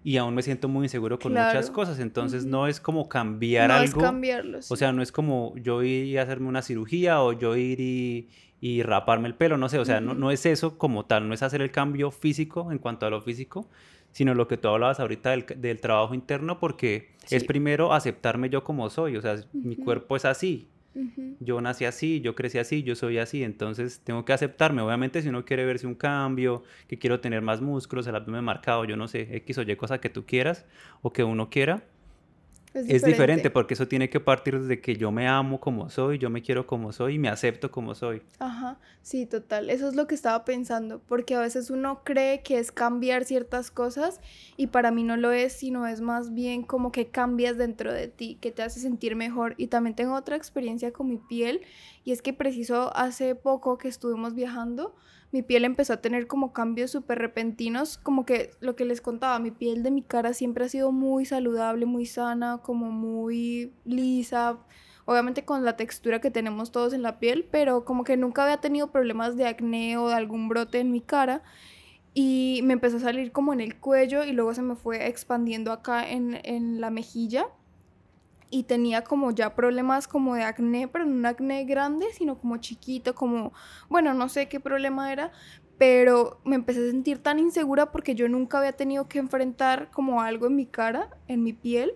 y 0.03 0.17
aún 0.17 0.35
me 0.35 0.41
siento 0.41 0.67
muy 0.67 0.85
inseguro 0.85 1.17
con 1.17 1.31
muchas 1.31 1.71
cosas, 1.71 1.99
entonces 1.99 2.45
no 2.45 2.67
es 2.67 2.81
como 2.81 3.07
cambiar 3.07 3.69
no 3.69 3.75
algo. 3.75 4.01
Es 4.01 4.05
cambiarlo, 4.05 4.59
O 4.67 4.75
sea, 4.75 4.91
no 4.91 5.01
es 5.01 5.13
como 5.13 5.53
yo 5.55 5.81
ir 5.81 6.19
a 6.19 6.23
hacerme 6.23 6.49
una 6.49 6.61
cirugía 6.61 7.21
o 7.21 7.31
yo 7.31 7.55
ir 7.55 7.79
y, 7.79 8.27
y 8.59 8.83
raparme 8.83 9.29
el 9.29 9.35
pelo, 9.35 9.55
no 9.57 9.69
sé, 9.69 9.79
o 9.79 9.85
sea, 9.85 10.01
no, 10.01 10.13
no 10.13 10.29
es 10.29 10.45
eso 10.45 10.77
como 10.77 11.05
tal, 11.05 11.29
no 11.29 11.33
es 11.33 11.41
hacer 11.41 11.61
el 11.61 11.71
cambio 11.71 12.11
físico 12.11 12.69
en 12.71 12.79
cuanto 12.79 13.05
a 13.05 13.09
lo 13.09 13.21
físico, 13.21 13.69
sino 14.13 14.33
lo 14.33 14.47
que 14.47 14.55
tú 14.55 14.69
hablabas 14.69 15.01
ahorita 15.01 15.31
del, 15.31 15.45
del 15.57 15.81
trabajo 15.81 16.13
interno, 16.13 16.59
porque 16.59 17.09
es 17.29 17.43
primero 17.43 17.91
aceptarme 17.91 18.49
yo 18.49 18.63
como 18.63 18.89
soy, 18.89 19.17
o 19.17 19.21
sea, 19.21 19.35
mi 19.51 19.75
cuerpo 19.75 20.15
es 20.15 20.23
así, 20.23 20.69
yo 21.39 21.59
nací 21.59 21.85
así, 21.85 22.21
yo 22.21 22.35
crecí 22.35 22.59
así, 22.59 22.83
yo 22.83 22.95
soy 22.95 23.17
así, 23.17 23.43
entonces 23.43 24.01
tengo 24.03 24.25
que 24.25 24.33
aceptarme. 24.33 24.81
Obviamente 24.81 25.21
si 25.21 25.29
uno 25.29 25.43
quiere 25.43 25.65
verse 25.65 25.87
un 25.87 25.95
cambio, 25.95 26.63
que 26.87 26.99
quiero 26.99 27.19
tener 27.19 27.41
más 27.41 27.61
músculos, 27.61 28.05
el 28.07 28.15
abdomen 28.15 28.43
marcado, 28.43 28.85
yo 28.85 28.95
no 28.95 29.07
sé, 29.07 29.35
X 29.37 29.57
o 29.57 29.61
Y 29.63 29.75
cosa 29.75 29.99
que 29.99 30.09
tú 30.09 30.25
quieras 30.25 30.65
o 31.01 31.11
que 31.11 31.23
uno 31.23 31.49
quiera, 31.49 31.83
es 32.73 33.03
diferente. 33.03 33.49
porque 33.49 33.73
eso 33.75 33.87
tiene 33.87 34.09
que 34.09 34.19
partir 34.19 34.59
desde 34.59 34.81
que 34.81 34.95
yo 34.95 35.11
me 35.11 35.27
amo 35.27 35.59
como 35.59 35.89
soy, 35.89 36.17
yo 36.17 36.29
me 36.29 36.41
quiero 36.41 36.65
como 36.65 36.91
soy 36.91 37.15
y 37.15 37.19
me 37.19 37.29
acepto 37.29 37.71
como 37.71 37.95
soy. 37.95 38.21
Ajá, 38.39 38.79
sí, 39.01 39.25
total. 39.25 39.69
Eso 39.69 39.87
es 39.87 39.95
lo 39.95 40.07
que 40.07 40.15
estaba 40.15 40.43
pensando, 40.45 41.01
porque 41.07 41.35
a 41.35 41.39
veces 41.39 41.69
uno 41.69 42.01
cree 42.03 42.41
que 42.41 42.57
es 42.57 42.71
cambiar 42.71 43.25
ciertas 43.25 43.71
cosas 43.71 44.19
y 44.57 44.67
para 44.67 44.91
mí 44.91 45.03
no 45.03 45.17
lo 45.17 45.31
es, 45.31 45.53
sino 45.53 45.87
es 45.87 46.01
más 46.01 46.33
bien 46.33 46.63
como 46.63 46.91
que 46.91 47.07
cambias 47.07 47.57
dentro 47.57 47.93
de 47.93 48.07
ti, 48.07 48.37
que 48.41 48.51
te 48.51 48.63
hace 48.63 48.79
sentir 48.79 49.15
mejor. 49.15 49.55
Y 49.57 49.67
también 49.67 49.95
tengo 49.95 50.15
otra 50.15 50.35
experiencia 50.35 50.91
con 50.91 51.07
mi 51.07 51.17
piel 51.17 51.61
y 52.03 52.11
es 52.11 52.21
que 52.21 52.33
preciso 52.33 52.95
hace 52.95 53.35
poco 53.35 53.77
que 53.77 53.87
estuvimos 53.87 54.33
viajando, 54.33 54.95
mi 55.33 55.41
piel 55.41 55.65
empezó 55.65 55.93
a 55.93 55.97
tener 55.97 56.27
como 56.27 56.53
cambios 56.53 56.91
súper 56.91 57.17
repentinos, 57.17 57.97
como 57.97 58.23
que 58.23 58.51
lo 58.59 58.75
que 58.75 58.85
les 58.85 59.01
contaba, 59.01 59.39
mi 59.39 59.49
piel 59.49 59.81
de 59.81 59.89
mi 59.89 60.03
cara 60.03 60.33
siempre 60.33 60.65
ha 60.65 60.69
sido 60.69 60.91
muy 60.91 61.25
saludable, 61.25 61.87
muy 61.87 62.05
sana, 62.05 62.59
como 62.59 62.91
muy 62.91 63.73
lisa, 63.83 64.59
obviamente 65.05 65.43
con 65.43 65.65
la 65.65 65.75
textura 65.75 66.21
que 66.21 66.29
tenemos 66.29 66.71
todos 66.71 66.93
en 66.93 67.01
la 67.01 67.19
piel, 67.19 67.47
pero 67.51 67.83
como 67.83 68.03
que 68.03 68.15
nunca 68.15 68.43
había 68.43 68.57
tenido 68.57 68.91
problemas 68.91 69.35
de 69.35 69.47
acné 69.47 69.97
o 69.97 70.07
de 70.07 70.13
algún 70.13 70.49
brote 70.49 70.79
en 70.79 70.91
mi 70.91 71.01
cara. 71.01 71.41
Y 72.13 72.61
me 72.63 72.73
empezó 72.73 72.97
a 72.97 72.99
salir 72.99 73.31
como 73.31 73.53
en 73.53 73.59
el 73.59 73.79
cuello 73.79 74.23
y 74.23 74.33
luego 74.33 74.53
se 74.53 74.61
me 74.61 74.75
fue 74.75 75.07
expandiendo 75.07 75.71
acá 75.71 76.07
en, 76.07 76.39
en 76.43 76.79
la 76.79 76.91
mejilla 76.91 77.47
y 78.53 78.63
tenía 78.63 79.03
como 79.03 79.31
ya 79.31 79.55
problemas 79.55 80.07
como 80.07 80.35
de 80.35 80.43
acné, 80.43 80.87
pero 80.87 81.05
no 81.05 81.15
un 81.15 81.25
acné 81.25 81.65
grande, 81.65 82.05
sino 82.13 82.37
como 82.37 82.57
chiquito, 82.57 83.15
como, 83.15 83.51
bueno, 83.89 84.13
no 84.13 84.29
sé 84.29 84.47
qué 84.47 84.59
problema 84.59 85.11
era, 85.11 85.31
pero 85.79 86.39
me 86.45 86.53
empecé 86.53 86.87
a 86.87 86.91
sentir 86.91 87.17
tan 87.17 87.39
insegura 87.39 87.91
porque 87.91 88.13
yo 88.13 88.29
nunca 88.29 88.59
había 88.59 88.73
tenido 88.73 89.07
que 89.07 89.17
enfrentar 89.17 89.89
como 89.89 90.21
algo 90.21 90.45
en 90.45 90.55
mi 90.55 90.67
cara, 90.67 91.09
en 91.27 91.41
mi 91.41 91.53
piel. 91.53 91.95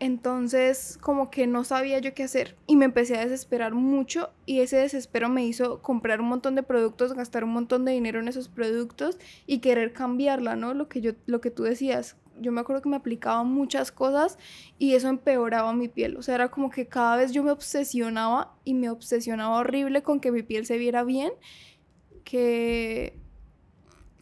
Entonces, 0.00 0.98
como 1.00 1.30
que 1.30 1.46
no 1.46 1.62
sabía 1.62 2.00
yo 2.00 2.14
qué 2.14 2.24
hacer 2.24 2.56
y 2.66 2.74
me 2.74 2.84
empecé 2.84 3.16
a 3.16 3.24
desesperar 3.24 3.72
mucho 3.72 4.30
y 4.44 4.60
ese 4.60 4.78
desespero 4.78 5.28
me 5.28 5.46
hizo 5.46 5.82
comprar 5.82 6.20
un 6.20 6.26
montón 6.26 6.56
de 6.56 6.64
productos, 6.64 7.14
gastar 7.14 7.44
un 7.44 7.50
montón 7.50 7.84
de 7.84 7.92
dinero 7.92 8.18
en 8.18 8.26
esos 8.26 8.48
productos 8.48 9.18
y 9.46 9.60
querer 9.60 9.92
cambiarla, 9.92 10.56
¿no? 10.56 10.74
Lo 10.74 10.88
que 10.88 11.00
yo 11.00 11.12
lo 11.26 11.40
que 11.40 11.52
tú 11.52 11.62
decías, 11.62 12.16
yo 12.40 12.52
me 12.52 12.60
acuerdo 12.60 12.82
que 12.82 12.88
me 12.88 12.96
aplicaba 12.96 13.42
muchas 13.44 13.92
cosas 13.92 14.38
y 14.78 14.94
eso 14.94 15.08
empeoraba 15.08 15.72
mi 15.72 15.88
piel. 15.88 16.16
O 16.16 16.22
sea, 16.22 16.34
era 16.34 16.50
como 16.50 16.70
que 16.70 16.86
cada 16.86 17.16
vez 17.16 17.32
yo 17.32 17.42
me 17.42 17.50
obsesionaba 17.50 18.54
y 18.64 18.74
me 18.74 18.90
obsesionaba 18.90 19.58
horrible 19.58 20.02
con 20.02 20.20
que 20.20 20.32
mi 20.32 20.42
piel 20.42 20.66
se 20.66 20.78
viera 20.78 21.04
bien, 21.04 21.32
que 22.24 23.18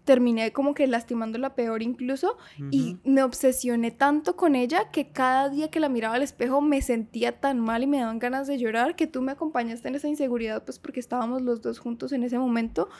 terminé 0.05 0.53
como 0.53 0.75
que 0.75 0.87
lastimándola 0.87 1.55
peor 1.55 1.83
incluso 1.83 2.37
y 2.71 2.99
me 3.05 3.23
obsesioné 3.23 3.91
tanto 3.91 4.37
con 4.37 4.55
ella 4.55 4.91
que 4.91 5.09
cada 5.09 5.49
día 5.49 5.71
que 5.71 5.81
la 5.81 5.89
miraba 5.89 6.17
al 6.17 6.23
espejo 6.23 6.61
me 6.61 6.83
sentía 6.83 7.41
tan 7.41 7.59
mal 7.59 7.83
y 7.83 7.87
me 7.87 8.01
daban 8.01 8.19
ganas 8.19 8.47
de 8.47 8.59
llorar 8.59 8.97
que 8.97 9.07
tú 9.07 9.23
me 9.23 9.33
acompañaste 9.33 9.89
en 9.89 9.95
esa 9.95 10.09
inseguridad 10.09 10.63
pues 10.63 10.79
porque 10.79 11.01
estábamos 11.01 11.41
los 11.41 11.63
dos 11.63 11.79
juntos 11.79 12.13
en 12.13 12.23
ese 12.23 12.39
momento, 12.39 12.91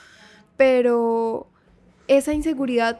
pero 0.57 1.47
esa 2.07 2.33
inseguridad 2.33 2.99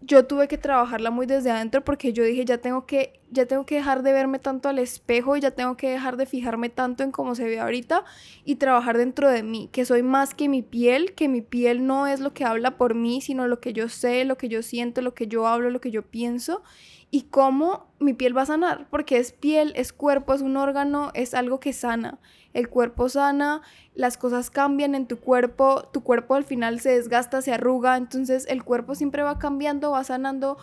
yo 0.00 0.26
tuve 0.26 0.48
que 0.48 0.58
trabajarla 0.58 1.10
muy 1.10 1.26
desde 1.26 1.50
adentro 1.50 1.84
porque 1.84 2.12
yo 2.12 2.22
dije, 2.22 2.44
ya 2.44 2.58
tengo 2.58 2.86
que 2.86 3.20
ya 3.30 3.46
tengo 3.46 3.66
que 3.66 3.74
dejar 3.74 4.02
de 4.02 4.12
verme 4.12 4.38
tanto 4.38 4.68
al 4.68 4.78
espejo 4.78 5.36
y 5.36 5.40
ya 5.40 5.50
tengo 5.50 5.76
que 5.76 5.90
dejar 5.90 6.16
de 6.16 6.24
fijarme 6.24 6.70
tanto 6.70 7.02
en 7.02 7.10
cómo 7.10 7.34
se 7.34 7.44
ve 7.44 7.60
ahorita 7.60 8.04
y 8.44 8.56
trabajar 8.56 8.96
dentro 8.96 9.28
de 9.28 9.42
mí, 9.42 9.68
que 9.70 9.84
soy 9.84 10.02
más 10.02 10.34
que 10.34 10.48
mi 10.48 10.62
piel, 10.62 11.14
que 11.14 11.28
mi 11.28 11.42
piel 11.42 11.86
no 11.86 12.06
es 12.06 12.20
lo 12.20 12.32
que 12.32 12.44
habla 12.44 12.78
por 12.78 12.94
mí, 12.94 13.20
sino 13.20 13.46
lo 13.46 13.60
que 13.60 13.72
yo 13.72 13.88
sé, 13.88 14.24
lo 14.24 14.38
que 14.38 14.48
yo 14.48 14.62
siento, 14.62 15.02
lo 15.02 15.14
que 15.14 15.26
yo 15.26 15.46
hablo, 15.46 15.68
lo 15.70 15.80
que 15.80 15.90
yo 15.90 16.02
pienso 16.02 16.62
y 17.10 17.22
cómo 17.22 17.86
mi 17.98 18.14
piel 18.14 18.36
va 18.36 18.42
a 18.42 18.46
sanar, 18.46 18.86
porque 18.90 19.18
es 19.18 19.32
piel, 19.32 19.72
es 19.76 19.92
cuerpo, 19.92 20.34
es 20.34 20.42
un 20.42 20.56
órgano, 20.56 21.10
es 21.14 21.34
algo 21.34 21.58
que 21.60 21.72
sana. 21.72 22.18
El 22.58 22.68
cuerpo 22.68 23.08
sana, 23.08 23.62
las 23.94 24.18
cosas 24.18 24.50
cambian 24.50 24.96
en 24.96 25.06
tu 25.06 25.20
cuerpo, 25.20 25.84
tu 25.92 26.02
cuerpo 26.02 26.34
al 26.34 26.42
final 26.42 26.80
se 26.80 26.90
desgasta, 26.90 27.40
se 27.40 27.52
arruga, 27.52 27.96
entonces 27.96 28.46
el 28.48 28.64
cuerpo 28.64 28.96
siempre 28.96 29.22
va 29.22 29.38
cambiando, 29.38 29.92
va 29.92 30.02
sanando 30.02 30.58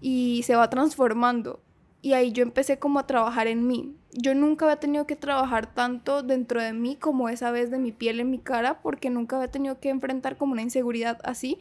y 0.00 0.44
se 0.44 0.54
va 0.54 0.70
transformando. 0.70 1.58
Y 2.02 2.12
ahí 2.12 2.30
yo 2.30 2.44
empecé 2.44 2.78
como 2.78 3.00
a 3.00 3.08
trabajar 3.08 3.48
en 3.48 3.66
mí. 3.66 3.96
Yo 4.12 4.32
nunca 4.36 4.64
había 4.64 4.76
tenido 4.76 5.08
que 5.08 5.16
trabajar 5.16 5.74
tanto 5.74 6.22
dentro 6.22 6.62
de 6.62 6.72
mí 6.72 6.94
como 6.94 7.28
esa 7.28 7.50
vez 7.50 7.72
de 7.72 7.78
mi 7.78 7.90
piel 7.90 8.20
en 8.20 8.30
mi 8.30 8.38
cara, 8.38 8.80
porque 8.80 9.10
nunca 9.10 9.34
había 9.34 9.50
tenido 9.50 9.80
que 9.80 9.88
enfrentar 9.88 10.36
como 10.36 10.52
una 10.52 10.62
inseguridad 10.62 11.18
así. 11.24 11.58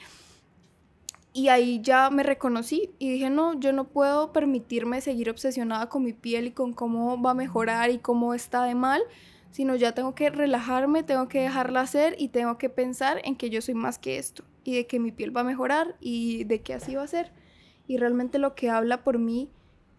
Y 1.34 1.48
ahí 1.48 1.82
ya 1.82 2.12
me 2.12 2.22
reconocí 2.22 2.92
y 3.00 3.10
dije, 3.14 3.32
no, 3.32 3.60
yo 3.60 3.74
no 3.74 3.86
puedo 3.86 4.34
permitirme 4.34 5.02
seguir 5.02 5.32
obsesionada 5.32 5.90
con 5.90 6.04
mi 6.04 6.14
piel 6.14 6.46
y 6.46 6.52
con 6.52 6.74
cómo 6.74 7.20
va 7.20 7.32
a 7.32 7.34
mejorar 7.34 7.90
y 7.90 7.98
cómo 7.98 8.36
está 8.36 8.66
de 8.66 8.76
mal, 8.76 9.02
sino 9.52 9.76
ya 9.76 9.94
tengo 9.94 10.16
que 10.16 10.30
relajarme, 10.30 11.04
tengo 11.04 11.28
que 11.28 11.42
dejarla 11.42 11.82
hacer 11.82 12.16
y 12.18 12.30
tengo 12.30 12.58
que 12.58 12.70
pensar 12.70 13.22
en 13.24 13.36
que 13.36 13.50
yo 13.50 13.62
soy 13.62 13.74
más 13.74 13.98
que 13.98 14.18
esto 14.18 14.44
y 14.64 14.76
de 14.76 14.88
que 14.88 15.00
mi 15.00 15.12
piel 15.12 15.36
va 15.36 15.42
a 15.42 15.46
mejorar 15.46 15.96
y 16.00 16.44
de 16.44 16.62
que 16.62 16.74
así 16.74 16.96
va 16.96 17.04
a 17.04 17.08
ser. 17.08 17.32
Y 17.88 17.98
realmente 17.98 18.38
lo 18.38 18.56
que 18.56 18.70
habla 18.70 19.04
por 19.04 19.18
mí 19.18 19.50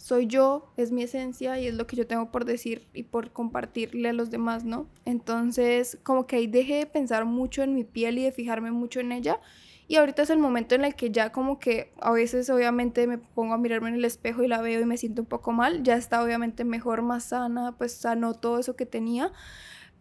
soy 0.01 0.27
yo, 0.27 0.73
es 0.79 0.93
mi 0.93 1.03
esencia 1.03 1.61
y 1.61 1.67
es 1.67 1.75
lo 1.75 1.87
que 1.87 1.95
yo 1.95 2.07
tengo 2.07 2.31
por 2.31 2.47
decir 2.47 2.87
y 2.95 3.03
por 3.03 3.33
compartirle 3.33 4.09
a 4.09 4.13
los 4.15 4.31
demás, 4.31 4.65
¿no? 4.65 4.87
Entonces, 5.05 5.99
como 6.03 6.27
que 6.27 6.37
ahí 6.37 6.47
dejé 6.47 6.77
de 6.77 6.87
pensar 6.87 7.27
mucho 7.27 7.63
en 7.63 7.75
mi 7.75 7.85
piel 7.85 8.19
y 8.19 8.25
de 8.25 8.33
fijarme 8.33 8.71
mucho 8.71 9.01
en 9.01 9.13
ella 9.13 9.41
y 9.91 9.97
ahorita 9.97 10.23
es 10.23 10.31
el 10.31 10.39
momento 10.39 10.77
en 10.77 10.85
el 10.85 10.95
que 10.95 11.11
ya 11.11 11.33
como 11.33 11.59
que 11.59 11.93
a 12.01 12.13
veces 12.13 12.49
obviamente 12.49 13.09
me 13.09 13.19
pongo 13.19 13.55
a 13.55 13.59
mirarme 13.59 13.89
en 13.89 13.97
el 13.97 14.05
espejo 14.05 14.45
y 14.45 14.47
la 14.47 14.63
veo 14.63 14.81
y 14.81 14.85
me 14.85 14.97
siento 14.97 15.23
un 15.23 15.27
poco 15.27 15.51
mal. 15.51 15.83
Ya 15.83 15.97
está 15.97 16.23
obviamente 16.23 16.65
mejor, 16.65 17.03
más 17.03 17.25
sana, 17.25 17.75
pues 17.77 17.95
sanó 17.95 18.35
todo 18.35 18.61
eso 18.61 18.77
que 18.77 18.87
tenía. 18.87 19.33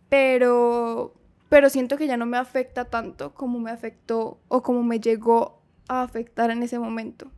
Pero, 0.08 1.16
pero 1.50 1.72
siento 1.72 1.98
que 1.98 2.06
ya 2.06 2.18
no 2.18 2.28
me 2.28 2.38
afecta 2.38 2.86
tanto 2.86 3.34
como 3.34 3.60
me 3.60 3.72
afectó 3.72 4.40
o 4.48 4.62
como 4.62 4.84
me 4.84 5.00
llegó 5.00 5.64
a 5.88 6.04
afectar 6.04 6.52
en 6.52 6.62
ese 6.62 6.78
momento. 6.78 7.32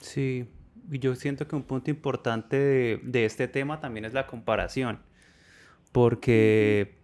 Sí, 0.00 0.46
y 0.90 0.98
yo 0.98 1.14
siento 1.14 1.48
que 1.48 1.56
un 1.56 1.62
punto 1.62 1.90
importante 1.90 2.58
de, 2.58 3.00
de 3.02 3.24
este 3.24 3.48
tema 3.48 3.80
también 3.80 4.04
es 4.04 4.12
la 4.12 4.26
comparación. 4.26 5.00
Porque 5.92 6.98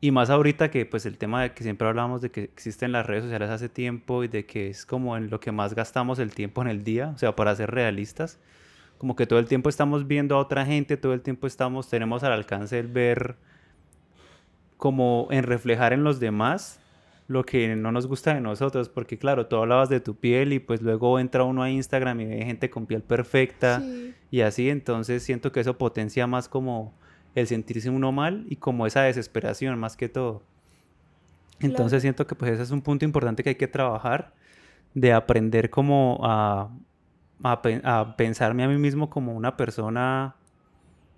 y 0.00 0.10
más 0.12 0.30
ahorita 0.30 0.70
que 0.70 0.86
pues 0.86 1.06
el 1.06 1.18
tema 1.18 1.42
de 1.42 1.52
que 1.52 1.64
siempre 1.64 1.88
hablamos 1.88 2.20
de 2.20 2.30
que 2.30 2.44
existen 2.44 2.92
las 2.92 3.06
redes 3.06 3.24
sociales 3.24 3.50
hace 3.50 3.68
tiempo 3.68 4.22
y 4.22 4.28
de 4.28 4.46
que 4.46 4.68
es 4.68 4.86
como 4.86 5.16
en 5.16 5.28
lo 5.28 5.40
que 5.40 5.50
más 5.50 5.74
gastamos 5.74 6.18
el 6.20 6.34
tiempo 6.34 6.62
en 6.62 6.68
el 6.68 6.84
día, 6.84 7.12
o 7.14 7.18
sea, 7.18 7.34
para 7.34 7.54
ser 7.56 7.70
realistas, 7.70 8.38
como 8.98 9.16
que 9.16 9.26
todo 9.26 9.38
el 9.38 9.46
tiempo 9.46 9.68
estamos 9.68 10.06
viendo 10.06 10.36
a 10.36 10.38
otra 10.38 10.64
gente, 10.64 10.96
todo 10.96 11.14
el 11.14 11.20
tiempo 11.20 11.46
estamos, 11.46 11.88
tenemos 11.88 12.22
al 12.22 12.32
alcance 12.32 12.78
el 12.78 12.86
ver 12.86 13.36
como 14.76 15.26
en 15.30 15.42
reflejar 15.42 15.92
en 15.92 16.04
los 16.04 16.20
demás 16.20 16.80
lo 17.26 17.44
que 17.44 17.76
no 17.76 17.92
nos 17.92 18.06
gusta 18.06 18.34
de 18.34 18.40
nosotros, 18.40 18.88
porque 18.88 19.18
claro, 19.18 19.46
tú 19.46 19.56
hablabas 19.56 19.88
de 19.88 20.00
tu 20.00 20.14
piel 20.14 20.52
y 20.52 20.60
pues 20.60 20.80
luego 20.80 21.18
entra 21.18 21.44
uno 21.44 21.62
a 21.62 21.70
Instagram 21.70 22.20
y 22.20 22.24
ve 22.24 22.44
gente 22.44 22.70
con 22.70 22.86
piel 22.86 23.02
perfecta 23.02 23.82
y 24.30 24.40
así, 24.40 24.70
entonces 24.70 25.24
siento 25.24 25.52
que 25.52 25.60
eso 25.60 25.76
potencia 25.76 26.26
más 26.26 26.48
como 26.48 26.94
el 27.40 27.46
sentirse 27.46 27.90
uno 27.90 28.12
mal 28.12 28.44
y 28.48 28.56
como 28.56 28.86
esa 28.86 29.02
desesperación 29.02 29.78
más 29.78 29.96
que 29.96 30.08
todo. 30.08 30.42
Entonces 31.60 32.02
siento 32.02 32.26
que 32.26 32.34
pues 32.34 32.52
ese 32.52 32.62
es 32.62 32.70
un 32.70 32.82
punto 32.82 33.04
importante 33.04 33.42
que 33.42 33.50
hay 33.50 33.54
que 33.56 33.68
trabajar, 33.68 34.32
de 34.94 35.12
aprender 35.12 35.70
como 35.70 36.20
a, 36.22 36.70
a, 37.42 38.16
pensarme 38.16 38.64
a 38.64 38.68
mí 38.68 38.78
mismo 38.78 39.10
como 39.10 39.34
una 39.34 39.56
persona 39.56 40.36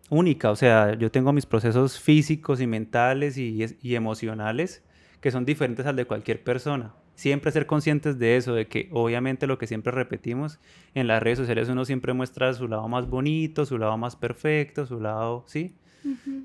única, 0.09 0.51
o 0.51 0.57
sea, 0.57 0.95
yo 0.95 1.11
tengo 1.11 1.33
mis 1.33 1.47
procesos 1.47 2.01
físicos 2.01 2.61
y 2.61 2.67
mentales 2.67 3.39
y, 3.39 3.65
y 3.81 3.95
emocionales 3.95 4.83
que 5.21 5.31
son 5.31 5.45
diferentes 5.45 5.87
al 5.87 5.97
de 5.97 6.07
cualquier 6.07 6.43
persona. 6.43 6.95
Siempre 7.15 7.53
ser 7.53 7.67
conscientes 7.67 8.19
de 8.19 8.37
eso, 8.37 8.55
de 8.55 8.67
que 8.67 8.89
obviamente 8.93 9.47
lo 9.47 9.59
que 9.59 9.67
siempre 9.67 9.93
repetimos 9.93 10.59
en 10.95 11.07
las 11.07 11.23
redes 11.23 11.39
sociales 11.39 11.69
uno 11.69 11.85
siempre 11.85 12.15
muestra 12.15 12.53
su 12.55 12.67
lado 12.67 12.89
más 12.89 13.09
bonito, 13.09 13.67
su 13.67 13.77
lado 13.77 13.97
más 13.99 14.17
perfecto, 14.17 14.87
su 14.87 15.01
lado, 15.01 15.45
¿sí? 15.47 15.75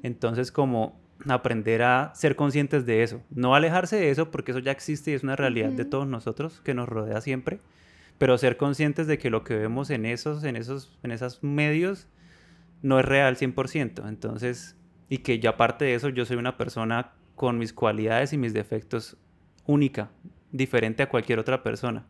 Entonces 0.03 0.51
como 0.51 0.99
aprender 1.27 1.81
a 1.81 2.13
ser 2.13 2.35
conscientes 2.35 2.85
de 2.85 3.03
eso, 3.03 3.21
no 3.29 3.55
alejarse 3.55 3.95
de 3.95 4.09
eso 4.09 4.31
porque 4.31 4.51
eso 4.51 4.59
ya 4.59 4.71
existe 4.71 5.11
y 5.11 5.13
es 5.13 5.23
una 5.23 5.35
realidad 5.35 5.71
de 5.71 5.85
todos 5.85 6.07
nosotros 6.07 6.61
que 6.61 6.73
nos 6.73 6.89
rodea 6.89 7.21
siempre, 7.21 7.59
pero 8.17 8.37
ser 8.37 8.57
conscientes 8.57 9.07
de 9.07 9.17
que 9.17 9.29
lo 9.29 9.43
que 9.43 9.55
vemos 9.55 9.89
en 9.89 10.05
esos, 10.05 10.43
en 10.43 10.55
esos, 10.55 10.97
en 11.03 11.11
esos 11.11 11.43
medios 11.43 12.07
no 12.81 12.99
es 12.99 13.05
real 13.05 13.37
100%, 13.37 14.07
entonces, 14.07 14.75
y 15.09 15.19
que 15.19 15.39
ya 15.39 15.51
aparte 15.51 15.85
de 15.85 15.95
eso 15.95 16.09
yo 16.09 16.25
soy 16.25 16.37
una 16.37 16.57
persona 16.57 17.13
con 17.35 17.57
mis 17.57 17.73
cualidades 17.73 18.33
y 18.33 18.37
mis 18.37 18.53
defectos 18.53 19.17
única, 19.65 20.11
diferente 20.51 21.03
a 21.03 21.09
cualquier 21.09 21.39
otra 21.39 21.63
persona. 21.63 22.05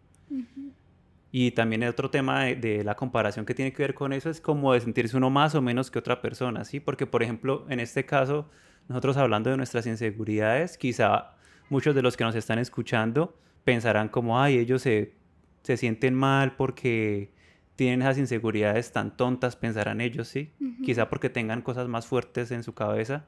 Y 1.38 1.52
también 1.52 1.84
el 1.84 1.90
otro 1.90 2.10
tema 2.10 2.46
de, 2.46 2.82
la 2.86 2.96
comparación 2.96 3.46
que 3.46 3.54
tiene 3.54 3.74
que 3.74 3.84
ver 3.84 3.94
con 3.94 4.14
eso 4.14 4.30
es 4.30 4.40
como 4.40 4.72
de 4.72 4.80
sentirse 4.80 5.18
uno 5.18 5.30
más 5.30 5.54
o 5.54 5.62
menos 5.62 5.92
que 5.92 6.00
otra 6.00 6.22
persona, 6.22 6.64
¿sí? 6.64 6.80
Porque, 6.80 7.08
por 7.08 7.24
ejemplo, 7.24 7.66
en 7.68 7.82
este 7.82 8.06
caso, 8.06 8.50
nosotros 8.88 9.18
hablando 9.18 9.50
de 9.50 9.58
nuestras 9.58 9.86
inseguridades, 9.86 10.78
quizá 10.78 11.36
muchos 11.70 11.94
de 11.94 12.02
los 12.02 12.16
que 12.16 12.24
nos 12.24 12.36
están 12.36 12.58
escuchando 12.58 13.38
pensarán 13.66 14.08
como, 14.08 14.40
ay, 14.42 14.58
ellos 14.60 14.82
se, 14.82 15.14
se 15.64 15.76
sienten 15.76 16.14
mal 16.14 16.56
porque 16.56 17.34
tienen 17.76 18.02
esas 18.02 18.18
inseguridades 18.18 18.94
tan 18.94 19.18
tontas, 19.18 19.58
pensarán 19.58 20.00
ellos, 20.00 20.30
¿sí? 20.30 20.54
Quizá 20.86 21.10
porque 21.10 21.30
tengan 21.30 21.62
cosas 21.62 21.90
más 21.90 22.08
fuertes 22.08 22.52
en 22.52 22.64
su 22.64 22.74
cabeza 22.74 23.26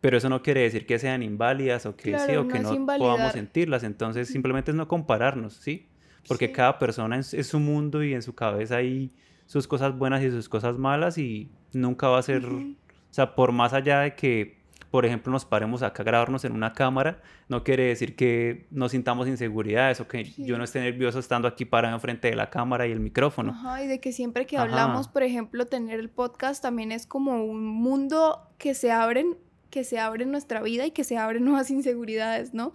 pero 0.00 0.16
eso 0.16 0.28
no 0.28 0.42
quiere 0.42 0.60
decir 0.60 0.86
que 0.86 0.96
sean 0.98 1.24
inválidas 1.24 1.84
o 1.84 1.96
que 1.96 2.16
sí 2.20 2.36
o 2.36 2.46
que 2.46 2.60
no 2.60 2.86
podamos 2.86 3.32
sentirlas. 3.32 3.82
Entonces 3.82 4.28
simplemente 4.28 4.70
es 4.70 4.76
no 4.76 4.86
compararnos, 4.86 5.54
¿sí? 5.54 5.88
Porque 6.28 6.52
cada 6.52 6.78
persona 6.78 7.18
es, 7.18 7.46
su 7.46 7.58
mundo 7.58 8.04
y 8.04 8.14
en 8.14 8.22
su 8.22 8.34
cabeza 8.34 8.76
hay 8.76 9.12
sus 9.46 9.66
cosas 9.66 9.96
buenas 9.96 10.22
y 10.22 10.30
sus 10.30 10.48
cosas 10.48 10.76
malas 10.78 11.18
y 11.18 11.50
nunca 11.72 12.08
va 12.08 12.18
a 12.18 12.22
ser, 12.22 12.44
o 12.44 12.76
sea, 13.10 13.34
por 13.34 13.52
más 13.52 13.72
allá 13.72 14.00
de 14.00 14.14
que, 14.14 14.58
por 14.90 15.06
ejemplo, 15.06 15.32
nos 15.32 15.44
paremos 15.44 15.82
acá 15.82 16.02
a 16.02 16.06
grabarnos 16.06 16.44
en 16.44 16.52
una 16.52 16.74
cámara, 16.74 17.22
no 17.48 17.64
quiere 17.64 17.84
decir 17.84 18.14
que 18.14 18.66
no 18.70 18.88
sintamos 18.88 19.26
inseguridades 19.26 20.00
o 20.00 20.08
que 20.08 20.24
yo 20.24 20.58
no 20.58 20.64
esté 20.64 20.80
nervioso 20.80 21.18
estando 21.18 21.48
aquí 21.48 21.64
parado 21.64 21.94
enfrente 21.94 22.28
de 22.28 22.36
la 22.36 22.50
cámara 22.50 22.86
y 22.86 22.92
el 22.92 23.00
micrófono. 23.00 23.52
Ajá, 23.52 23.82
y 23.82 23.86
de 23.86 24.00
que 24.00 24.12
siempre 24.12 24.46
que 24.46 24.58
hablamos, 24.58 25.08
por 25.08 25.22
ejemplo, 25.22 25.66
tener 25.66 25.98
el 25.98 26.10
podcast 26.10 26.62
también 26.62 26.92
es 26.92 27.06
como 27.06 27.44
un 27.44 27.64
mundo 27.64 28.50
que 28.58 28.74
se 28.74 28.92
abren 28.92 29.36
que 29.70 29.84
se 29.84 29.98
abre 29.98 30.26
nuestra 30.26 30.62
vida 30.62 30.86
y 30.86 30.90
que 30.90 31.04
se 31.04 31.18
abren 31.18 31.44
nuevas 31.44 31.70
inseguridades, 31.70 32.54
¿no? 32.54 32.72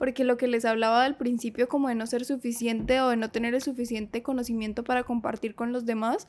Porque 0.00 0.24
lo 0.24 0.38
que 0.38 0.48
les 0.48 0.64
hablaba 0.64 1.04
al 1.04 1.18
principio 1.18 1.68
como 1.68 1.88
de 1.88 1.94
no 1.94 2.06
ser 2.06 2.24
suficiente 2.24 3.02
o 3.02 3.10
de 3.10 3.16
no 3.16 3.30
tener 3.30 3.52
el 3.52 3.60
suficiente 3.60 4.22
conocimiento 4.22 4.82
para 4.82 5.04
compartir 5.04 5.54
con 5.54 5.72
los 5.74 5.84
demás, 5.84 6.26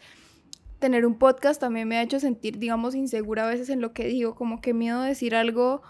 tener 0.80 1.06
un 1.06 1.18
podcast 1.18 1.62
también 1.62 1.88
me 1.88 1.96
ha 1.96 2.02
hecho 2.02 2.20
sentir, 2.20 2.60
digamos, 2.60 2.96
insegura 2.96 3.46
a 3.46 3.50
veces 3.50 3.70
en 3.70 3.80
lo 3.80 3.94
que 3.94 4.08
digo, 4.08 4.36
como 4.36 4.60
que 4.60 4.74
miedo 4.74 5.02
de 5.02 5.08
decir 5.08 5.36
algo 5.36 5.84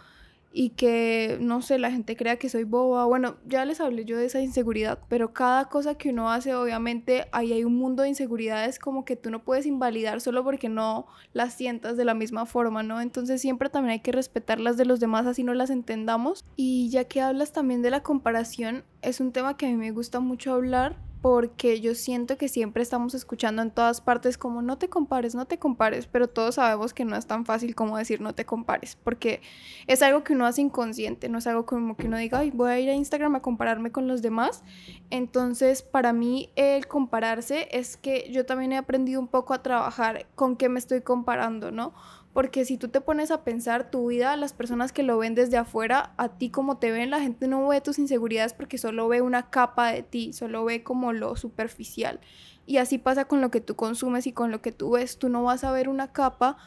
y 0.54 0.72
que, 0.72 1.38
no 1.40 1.62
sé, 1.62 1.80
la 1.80 1.92
gente 1.92 2.16
crea 2.16 2.38
que 2.38 2.50
soy 2.50 2.64
boba. 2.64 3.06
Bueno, 3.06 3.38
ya 3.48 3.66
les 3.66 3.80
hablé 3.80 4.06
yo 4.06 4.18
de 4.18 4.26
esa 4.26 4.42
inseguridad, 4.42 5.00
pero 5.08 5.34
cada 5.34 5.66
cosa 5.66 5.96
que 5.96 6.10
uno 6.10 6.30
hace, 6.30 6.54
obviamente, 6.56 7.28
ahí 7.32 7.54
hay 7.54 7.64
un 7.64 7.78
mundo 7.78 8.04
de 8.04 8.10
inseguridades 8.10 8.80
como 8.80 9.06
que 9.06 9.16
tú 9.16 9.32
no 9.32 9.44
puedes 9.44 9.66
invalidar 9.66 10.22
solo 10.22 10.44
porque 10.44 10.70
no 10.70 11.08
las 11.34 11.54
sientas 11.54 11.98
de 11.98 12.06
la 12.06 12.14
misma 12.14 12.46
forma, 12.46 12.84
¿no? 12.84 13.02
Entonces 13.02 13.42
siempre 13.42 13.70
también 13.70 13.94
hay 13.94 14.00
que 14.02 14.12
respetar 14.12 14.60
las 14.60 14.78
de 14.78 14.86
los 14.86 15.00
demás 15.00 15.26
así 15.26 15.44
no 15.44 15.54
las 15.54 15.70
entendamos. 15.70 16.44
Y 16.56 16.90
ya 16.90 17.06
que 17.06 17.22
hablas 17.22 17.54
también 17.54 17.82
de 17.82 17.92
la 17.92 18.04
comparación, 18.04 18.84
es 19.02 19.20
un 19.20 19.32
tema 19.32 19.58
que 19.58 19.68
a 19.68 19.70
mí 19.70 19.76
me 19.76 19.92
gusta 19.92 20.20
mucho 20.20 20.54
hablar 20.54 21.11
porque 21.22 21.80
yo 21.82 21.94
siento 21.94 22.38
que 22.38 22.48
siempre 22.48 22.82
estamos 22.82 23.14
escuchando 23.14 23.62
en 23.62 23.70
todas 23.70 24.02
partes 24.02 24.38
como 24.38 24.62
no 24.62 24.78
te 24.78 24.90
compares, 24.90 25.36
no 25.36 25.46
te 25.46 25.60
compares, 25.60 26.08
pero 26.08 26.28
todos 26.28 26.56
sabemos 26.56 26.94
que 26.94 27.06
no 27.06 27.16
es 27.16 27.28
tan 27.28 27.46
fácil 27.46 27.76
como 27.76 27.98
decir 27.98 28.22
no 28.22 28.34
te 28.34 28.46
compares, 28.46 28.98
porque 29.04 29.42
es 29.86 30.02
algo 30.02 30.24
que 30.24 30.34
uno 30.34 30.48
hace 30.48 30.62
inconsciente, 30.62 31.30
no 31.30 31.38
es 31.38 31.46
algo 31.46 31.66
como 31.66 31.96
que 31.96 32.08
uno 32.08 32.18
diga, 32.18 32.42
voy 32.54 32.72
a 32.72 32.80
ir 32.80 32.90
a 32.90 32.96
Instagram 32.96 33.36
a 33.36 33.42
compararme 33.42 33.92
con 33.92 34.08
los 34.08 34.22
demás. 34.22 34.64
Entonces, 35.12 35.84
para 35.84 36.12
mí 36.12 36.50
el 36.56 36.88
compararse 36.88 37.68
es 37.72 37.98
que 37.98 38.30
yo 38.32 38.46
también 38.46 38.72
he 38.74 38.78
aprendido 38.78 39.20
un 39.20 39.28
poco 39.28 39.54
a 39.54 39.62
trabajar 39.62 40.26
con 40.36 40.56
qué 40.56 40.70
me 40.70 40.80
estoy 40.80 41.02
comparando, 41.02 41.72
¿no? 41.72 41.94
Porque 42.34 42.63
si 42.63 42.78
tú 42.78 42.88
te 42.88 43.02
pones 43.02 43.30
a 43.30 43.44
pensar 43.44 43.91
tu 43.91 44.08
vida, 44.08 44.38
las 44.38 44.54
personas 44.54 44.94
que 44.94 45.04
lo 45.04 45.17
ven 45.17 45.36
desde 45.36 45.58
afuera, 45.58 46.13
a 46.17 46.30
ti 46.30 46.50
como 46.50 46.78
te 46.78 46.91
ven, 46.91 47.10
la 47.10 47.20
gente 47.20 47.48
no 47.48 47.67
ve 47.67 47.82
tus 47.82 48.00
inseguridades 48.00 48.54
porque 48.54 48.78
solo 48.78 49.08
ve 49.10 49.22
una 49.22 49.50
capa 49.50 49.91
de 49.91 50.04
ti, 50.04 50.32
solo 50.32 50.63
ve 50.63 50.84
como 50.84 51.12
lo 51.12 51.36
superficial. 51.36 52.22
Y 52.65 52.78
así 52.78 52.98
pasa 52.98 53.26
con 53.26 53.41
lo 53.41 53.52
que 53.52 53.60
tú 53.60 53.76
consumes 53.76 54.28
y 54.28 54.32
con 54.32 54.50
lo 54.52 54.62
que 54.62 54.72
tú 54.72 54.91
ves. 54.91 55.17
Tú 55.17 55.28
no 55.28 55.44
vas 55.44 55.63
a 55.63 55.72
ver 55.72 55.89
una 55.89 56.13
capa 56.13 56.58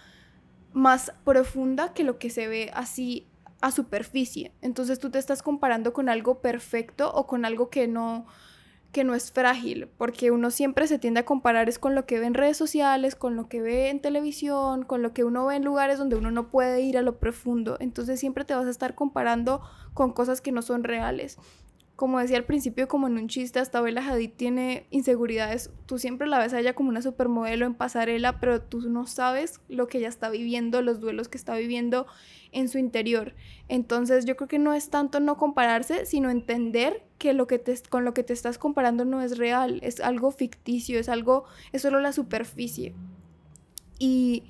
más 0.75 1.13
profunda 1.25 1.95
que 1.95 2.05
lo 2.05 2.19
que 2.19 2.29
se 2.29 2.47
ve 2.47 2.71
así 2.75 3.27
a 3.63 3.71
superficie. 3.71 4.53
Entonces 4.61 4.99
tú 4.99 5.11
te 5.11 5.19
estás 5.19 5.43
comparando 5.43 5.95
con 5.95 6.11
algo 6.11 6.41
perfecto 6.41 7.11
o 7.15 7.27
con 7.27 7.47
algo 7.47 7.71
que 7.71 7.89
no, 7.89 8.27
que 8.95 9.05
no 9.05 9.15
es 9.15 9.31
frágil, 9.33 9.89
porque 9.99 10.31
uno 10.31 10.51
siempre 10.51 10.87
se 10.87 10.99
tiende 10.99 11.21
a 11.21 11.27
comparar 11.27 11.69
es 11.69 11.79
con 11.79 11.95
lo 11.95 12.07
que 12.07 12.19
ve 12.19 12.27
en 12.27 12.33
redes 12.33 12.57
sociales, 12.57 13.17
con 13.17 13.37
lo 13.37 13.49
que 13.51 13.61
ve 13.61 13.91
en 13.91 14.01
televisión, 14.01 14.85
con 14.85 15.03
lo 15.03 15.13
que 15.13 15.25
uno 15.25 15.45
ve 15.45 15.57
en 15.57 15.65
lugares 15.65 15.99
donde 15.99 16.17
uno 16.17 16.31
no 16.31 16.49
puede 16.49 16.81
ir 16.81 16.97
a 16.97 17.03
lo 17.03 17.19
profundo. 17.19 17.77
Entonces 17.81 18.21
siempre 18.21 18.45
te 18.45 18.55
vas 18.55 18.67
a 18.67 18.71
estar 18.71 18.95
comparando 18.95 19.61
con 19.93 20.13
cosas 20.13 20.41
que 20.41 20.53
no 20.53 20.63
son 20.63 20.85
reales 20.85 21.39
como 21.97 22.19
decía 22.19 22.37
al 22.37 22.45
principio, 22.45 22.89
como 22.89 23.07
en 23.07 23.17
un 23.17 23.29
chiste, 23.29 23.61
hasta 23.61 23.81
Bella 23.81 24.05
Hadid 24.05 24.33
tiene 24.37 24.87
inseguridades. 24.91 25.71
Tú 25.87 25.99
siempre 25.99 26.27
la 26.27 26.39
ves 26.39 26.53
a 26.53 26.59
ella 26.59 26.75
como 26.75 26.89
una 26.89 27.03
supermodelo 27.03 27.67
en 27.67 27.75
pasarela, 27.75 28.41
pero 28.41 28.61
tú 28.61 28.81
no 28.89 29.07
sabes 29.07 29.61
lo 29.69 29.87
que 29.87 29.99
ella 29.99 30.09
está 30.09 30.29
viviendo, 30.29 30.83
los 30.83 30.99
duelos 30.99 31.29
que 31.29 31.39
está 31.39 31.55
viviendo 31.55 32.07
en 32.51 32.69
su 32.69 32.79
interior. 32.79 33.35
Entonces 33.69 34.25
yo 34.25 34.35
creo 34.35 34.49
que 34.49 34.59
no 34.59 34.75
es 34.75 34.91
tanto 34.91 35.21
no 35.21 35.37
compararse, 35.37 36.05
sino 36.05 36.31
entender 36.31 37.05
que 37.19 37.33
lo 37.33 37.47
que 37.47 37.61
te, 37.61 37.77
con 37.89 38.05
lo 38.05 38.13
que 38.13 38.25
te 38.25 38.33
estás 38.33 38.59
comparando 38.59 39.05
no 39.05 39.23
es 39.23 39.39
real, 39.39 39.79
es 39.85 40.01
algo 40.01 40.33
ficticio, 40.33 40.99
es 40.99 41.09
algo, 41.09 41.45
es 41.73 41.83
solo 41.83 42.01
la 42.01 42.13
superficie. 42.13 42.93
Y 44.01 44.43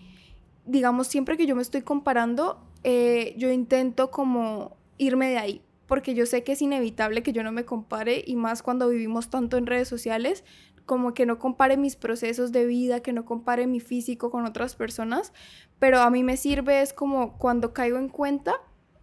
digamos, 0.64 1.08
siempre 1.08 1.36
que 1.36 1.46
yo 1.46 1.54
me 1.54 1.62
estoy 1.62 1.82
comparando, 1.82 2.58
eh, 2.84 3.34
yo 3.36 3.50
intento 3.50 4.10
como 4.10 4.78
irme 4.96 5.28
de 5.28 5.38
ahí 5.38 5.62
porque 5.94 6.14
yo 6.14 6.26
sé 6.26 6.42
que 6.42 6.50
es 6.50 6.60
inevitable 6.60 7.22
que 7.22 7.32
yo 7.32 7.44
no 7.44 7.52
me 7.52 7.64
compare 7.64 8.24
y 8.26 8.34
más 8.34 8.64
cuando 8.64 8.88
vivimos 8.88 9.30
tanto 9.30 9.58
en 9.58 9.64
redes 9.64 9.86
sociales, 9.86 10.42
como 10.86 11.14
que 11.14 11.24
no 11.24 11.38
compare 11.38 11.76
mis 11.76 11.94
procesos 11.94 12.50
de 12.50 12.66
vida, 12.66 12.98
que 12.98 13.12
no 13.12 13.24
compare 13.24 13.68
mi 13.68 13.78
físico 13.78 14.28
con 14.28 14.44
otras 14.44 14.74
personas, 14.74 15.32
pero 15.78 16.00
a 16.00 16.10
mí 16.10 16.24
me 16.24 16.36
sirve 16.36 16.82
es 16.82 16.92
como 16.92 17.38
cuando 17.38 17.72
caigo 17.72 17.96
en 17.96 18.08
cuenta, 18.08 18.54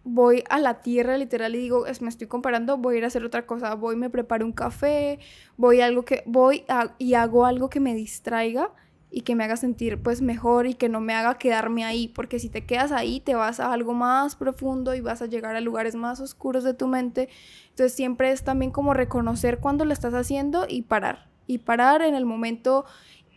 voy 0.04 0.44
a 0.50 0.58
la 0.58 0.82
tierra 0.82 1.16
literal 1.16 1.54
y 1.54 1.60
digo, 1.60 1.86
es, 1.86 2.02
me 2.02 2.10
estoy 2.10 2.26
comparando, 2.26 2.76
voy 2.76 2.96
a 2.96 2.98
ir 2.98 3.04
a 3.04 3.06
hacer 3.06 3.24
otra 3.24 3.46
cosa, 3.46 3.74
voy, 3.74 3.96
me 3.96 4.10
preparo 4.10 4.44
un 4.44 4.52
café, 4.52 5.18
voy 5.56 5.80
algo 5.80 6.04
que 6.04 6.22
voy 6.26 6.66
y 6.98 7.14
hago 7.14 7.46
algo 7.46 7.70
que 7.70 7.80
me 7.80 7.94
distraiga 7.94 8.70
y 9.14 9.20
que 9.20 9.36
me 9.36 9.44
haga 9.44 9.56
sentir 9.58 10.02
pues 10.02 10.22
mejor 10.22 10.66
y 10.66 10.72
que 10.72 10.88
no 10.88 11.00
me 11.00 11.12
haga 11.12 11.36
quedarme 11.36 11.84
ahí, 11.84 12.08
porque 12.08 12.38
si 12.38 12.48
te 12.48 12.64
quedas 12.64 12.92
ahí 12.92 13.20
te 13.20 13.34
vas 13.34 13.60
a 13.60 13.70
algo 13.70 13.92
más 13.92 14.36
profundo 14.36 14.94
y 14.94 15.02
vas 15.02 15.20
a 15.20 15.26
llegar 15.26 15.54
a 15.54 15.60
lugares 15.60 15.94
más 15.94 16.18
oscuros 16.20 16.64
de 16.64 16.72
tu 16.72 16.88
mente. 16.88 17.28
Entonces 17.68 17.92
siempre 17.92 18.32
es 18.32 18.42
también 18.42 18.70
como 18.70 18.94
reconocer 18.94 19.58
cuando 19.58 19.84
lo 19.84 19.92
estás 19.92 20.14
haciendo 20.14 20.64
y 20.66 20.82
parar. 20.82 21.28
Y 21.46 21.58
parar 21.58 22.00
en 22.00 22.14
el 22.14 22.24
momento 22.24 22.86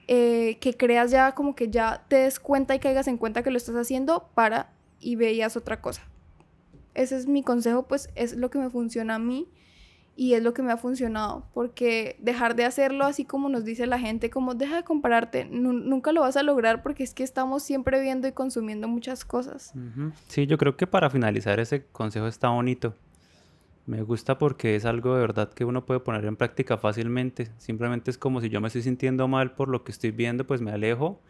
eh, 0.07 0.57
que 0.61 0.77
creas 0.77 1.11
ya 1.11 1.33
como 1.33 1.55
que 1.55 1.69
ya 1.69 2.05
te 2.07 2.17
des 2.17 2.39
cuenta 2.39 2.73
y 2.73 2.79
caigas 2.79 3.09
en 3.09 3.17
cuenta 3.17 3.43
que 3.43 3.51
lo 3.51 3.57
estás 3.57 3.75
haciendo, 3.75 4.29
para 4.33 4.71
y 5.01 5.17
veías 5.17 5.57
otra 5.57 5.81
cosa. 5.81 6.03
Ese 6.93 7.17
es 7.17 7.27
mi 7.27 7.43
consejo, 7.43 7.83
pues 7.83 8.09
es 8.15 8.38
lo 8.38 8.49
que 8.49 8.59
me 8.59 8.69
funciona 8.69 9.15
a 9.15 9.19
mí 9.19 9.49
y 10.17 10.34
es 10.34 10.41
lo 10.41 10.54
que 10.54 10.62
me 10.62 10.71
ha 10.71 10.78
funcionado, 10.78 11.45
porque 11.54 12.15
dejar 12.19 12.56
de 12.56 12.63
hacerlo 12.63 13.04
así 13.04 13.25
como 13.25 13.49
nos 13.49 13.65
dice 13.65 13.86
la 13.86 13.99
gente, 13.99 14.30
como 14.30 14.56
deja 14.56 14.78
de 14.78 14.84
compararte, 14.84 15.43
nunca 15.45 16.13
lo 16.13 16.21
vas 16.21 16.38
a 16.38 16.43
lograr 16.43 16.82
porque 16.84 17.04
es 17.04 17.13
que 17.13 17.23
estamos 17.23 17.63
siempre 17.63 17.99
viendo 17.99 18.25
y 18.28 18.32
consumiendo 18.32 18.88
muchas 18.88 19.25
cosas. 19.25 19.73
Sí, 20.28 20.47
yo 20.47 20.58
creo 20.58 20.78
que 20.78 20.88
para 20.88 21.10
finalizar 21.10 21.60
ese 21.60 21.86
consejo 21.88 22.28
está 22.28 22.49
bonito, 22.49 22.95
Me 23.88 24.01
gusta 24.01 24.39
porque 24.39 24.75
es 24.75 24.86
algo 24.86 25.13
de 25.13 25.21
verdad 25.21 25.54
que 25.54 25.63
uno 25.63 25.86
puede 25.86 25.99
poner 25.99 26.25
en 26.25 26.36
práctica 26.36 26.78
fácilmente. 26.78 27.51
Simplemente 27.58 28.10
es 28.10 28.17
como 28.17 28.41
si 28.41 28.49
yo 28.49 28.60
me 28.60 28.67
estoy 28.67 28.82
sintiendo 28.82 29.28
mal 29.28 29.54
por 29.54 29.67
lo 29.67 29.84
que 29.84 29.91
estoy 29.91 30.10
viendo, 30.10 30.47
pues 30.47 30.60
me 30.60 30.71
alejo, 30.71 31.21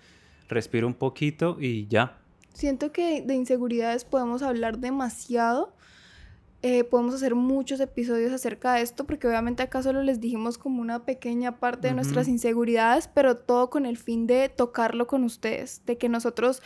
respiro 0.47 0.87
un 0.87 0.93
poquito 0.93 1.57
y 1.59 1.87
ya. 1.87 2.17
Siento 2.53 2.93
que 2.93 3.21
de 3.21 3.33
inseguridades 3.33 4.05
podemos 4.05 4.41
hablar 4.41 4.77
demasiado. 4.77 5.73
Eh, 6.67 6.83
podemos 6.83 7.13
hacer 7.13 7.35
muchos 7.35 7.79
episodios 7.79 8.33
acerca 8.33 8.73
de 8.73 8.81
esto, 8.81 9.05
porque 9.05 9.27
obviamente 9.27 9.61
acá 9.61 9.83
solo 9.83 10.01
les 10.01 10.19
dijimos 10.19 10.57
como 10.57 10.81
una 10.81 11.05
pequeña 11.05 11.59
parte 11.59 11.89
de 11.89 11.93
nuestras 11.93 12.27
inseguridades, 12.27 13.07
pero 13.07 13.37
todo 13.37 13.69
con 13.69 13.85
el 13.85 13.97
fin 13.97 14.25
de 14.25 14.49
tocarlo 14.49 15.05
con 15.05 15.23
ustedes, 15.23 15.83
de 15.85 15.99
que 15.99 16.09
nosotros 16.09 16.63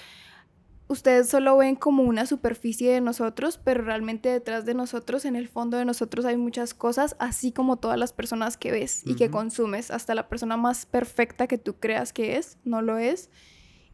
ustedes 0.88 1.28
solo 1.28 1.58
ven 1.58 1.76
como 1.76 2.04
una 2.04 2.26
superficie 2.26 2.94
de 2.94 3.02
nosotros, 3.02 3.60
pero 3.62 3.84
realmente 3.84 4.30
detrás 4.30 4.64
de 4.64 4.74
nosotros, 4.74 5.26
en 5.26 5.36
el 5.36 5.50
fondo 5.50 5.76
de 5.76 5.84
nosotros 5.84 6.24
hay 6.24 6.38
muchas 6.38 6.74
cosas, 6.74 7.18
así 7.20 7.52
como 7.52 7.76
todas 7.76 8.00
las 8.00 8.14
personas 8.14 8.56
que 8.56 8.72
ves 8.72 9.02
y 9.06 9.16
que 9.16 9.30
consumes, 9.30 9.92
hasta 9.92 10.16
la 10.16 10.30
persona 10.30 10.56
más 10.56 10.86
perfecta 10.86 11.46
que 11.46 11.58
tú 11.58 11.76
creas 11.78 12.14
que 12.14 12.38
es, 12.38 12.58
no 12.64 12.82
lo 12.82 13.00
es, 13.00 13.30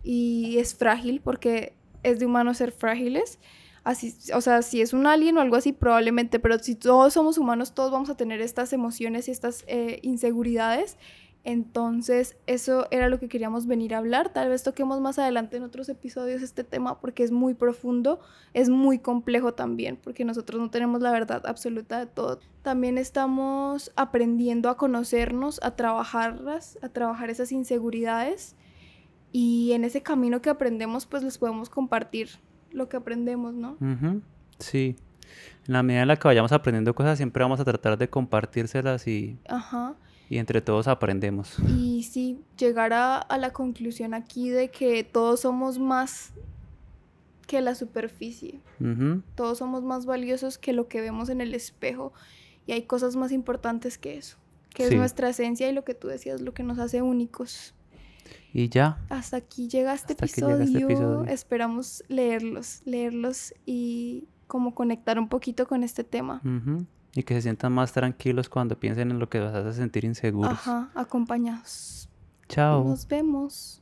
y 0.03 0.59
es 0.59 0.75
frágil 0.75 1.19
porque 1.19 1.73
es 2.03 2.19
de 2.19 2.27
humano 2.27 2.53
ser 2.53 2.71
frágiles. 2.71 3.39
Así, 3.85 4.13
o 4.33 4.41
sea, 4.41 4.61
si 4.61 4.81
es 4.81 4.91
un 4.91 5.07
alien 5.07 5.37
o 5.37 5.41
algo 5.41 5.55
así, 5.55 5.71
probablemente, 5.71 6.39
pero 6.39 6.59
si 6.59 6.75
todos 6.75 7.13
somos 7.13 7.37
humanos, 7.37 7.73
todos 7.73 7.91
vamos 7.91 8.09
a 8.09 8.17
tener 8.17 8.41
estas 8.41 8.73
emociones 8.73 9.29
y 9.29 9.31
estas 9.31 9.63
eh, 9.67 9.99
inseguridades 10.01 10.97
entonces, 11.45 12.37
eso 12.47 12.87
era 12.89 13.07
lo 13.07 13.19
que 13.19 13.29
queríamos 13.29 13.67
venir 13.67 13.93
a 13.93 13.99
hablar. 13.99 14.33
Tal 14.33 14.49
vez 14.49 14.63
toquemos 14.63 14.99
más 14.99 15.19
adelante 15.19 15.57
en 15.57 15.63
otros 15.63 15.87
episodios 15.89 16.41
este 16.41 16.63
tema 16.63 16.99
porque 16.99 17.21
es 17.21 17.31
muy 17.31 17.53
profundo, 17.53 18.19
es 18.55 18.67
muy 18.69 18.97
complejo 18.97 19.53
también, 19.53 19.95
porque 19.95 20.25
nosotros 20.25 20.59
no 20.59 20.71
tenemos 20.71 21.03
la 21.03 21.11
verdad 21.11 21.43
absoluta 21.45 21.99
de 21.99 22.07
todo. 22.07 22.39
También 22.63 22.97
estamos 22.97 23.91
aprendiendo 23.95 24.69
a 24.69 24.77
conocernos, 24.77 25.59
a 25.61 25.75
trabajarlas, 25.75 26.79
a 26.81 26.89
trabajar 26.89 27.29
esas 27.29 27.51
inseguridades. 27.51 28.55
Y 29.31 29.73
en 29.73 29.83
ese 29.83 30.01
camino 30.01 30.41
que 30.41 30.49
aprendemos, 30.49 31.05
pues 31.05 31.21
les 31.21 31.37
podemos 31.37 31.69
compartir 31.69 32.29
lo 32.75 32.89
que 32.89 32.97
aprendemos, 32.97 33.53
¿no? 33.53 33.77
Sí. 34.59 34.95
En 35.67 35.73
la 35.73 35.81
medida 35.81 36.03
en 36.03 36.07
la 36.07 36.17
que 36.17 36.27
vayamos 36.27 36.51
aprendiendo 36.51 36.93
cosas, 36.93 37.17
siempre 37.17 37.43
vamos 37.43 37.59
a 37.59 37.65
tratar 37.65 37.97
de 37.97 38.09
compartírselas 38.09 39.07
y... 39.07 39.37
Ajá 39.47 39.95
y 40.29 40.37
entre 40.37 40.61
todos 40.61 40.87
aprendemos. 40.87 41.57
Y 41.67 42.03
sí, 42.03 42.41
llegar 42.57 42.93
a, 42.93 43.25
la 43.37 43.51
conclusión 43.51 44.13
aquí 44.13 44.49
de 44.49 44.69
que 44.69 45.03
todos 45.03 45.41
somos 45.41 45.79
más 45.79 46.31
que 47.47 47.61
la 47.61 47.75
superficie. 47.75 48.59
Todos 49.35 49.59
somos 49.59 49.83
más 49.83 50.05
valiosos 50.05 50.57
que 50.57 50.73
lo 50.73 50.87
que 50.87 51.01
vemos 51.01 51.29
en 51.29 51.41
el 51.41 51.53
espejo. 51.53 52.11
Y 52.65 52.71
hay 52.71 52.83
cosas 52.83 53.15
más 53.15 53.31
importantes 53.31 53.99
que 53.99 54.17
eso, 54.17 54.37
que 54.73 54.87
es 54.87 54.95
nuestra 54.95 55.29
esencia 55.29 55.69
y 55.69 55.73
lo 55.73 55.83
que 55.83 55.93
tú 55.93 56.07
decías, 56.07 56.41
lo 56.41 56.53
que 56.53 56.63
nos 56.63 56.79
hace 56.79 57.03
únicos. 57.03 57.74
Y 58.53 58.69
ya. 58.69 58.97
Hasta 59.09 59.37
aquí 59.37 59.67
llega 59.67 59.93
este, 59.93 60.13
este 60.13 60.25
episodio. 60.25 61.25
Esperamos 61.25 62.03
leerlos, 62.07 62.81
leerlos 62.85 63.53
y 63.65 64.27
como 64.47 64.73
conectar 64.75 65.19
un 65.19 65.27
poquito 65.27 65.67
con 65.67 65.83
este 65.83 66.03
tema. 66.03 66.41
Y 67.13 67.23
que 67.23 67.33
se 67.35 67.43
sientan 67.43 67.73
más 67.73 67.91
tranquilos 67.93 68.49
cuando 68.49 68.79
piensen 68.79 69.11
en 69.11 69.19
lo 69.19 69.29
que 69.29 69.39
vas 69.39 69.53
a 69.53 69.73
sentir 69.73 70.05
inseguros. 70.05 70.51
Ajá, 70.51 70.91
acompañados. 70.95 72.09
Chao. 72.47 72.83
Nos 72.83 73.07
vemos. 73.07 73.81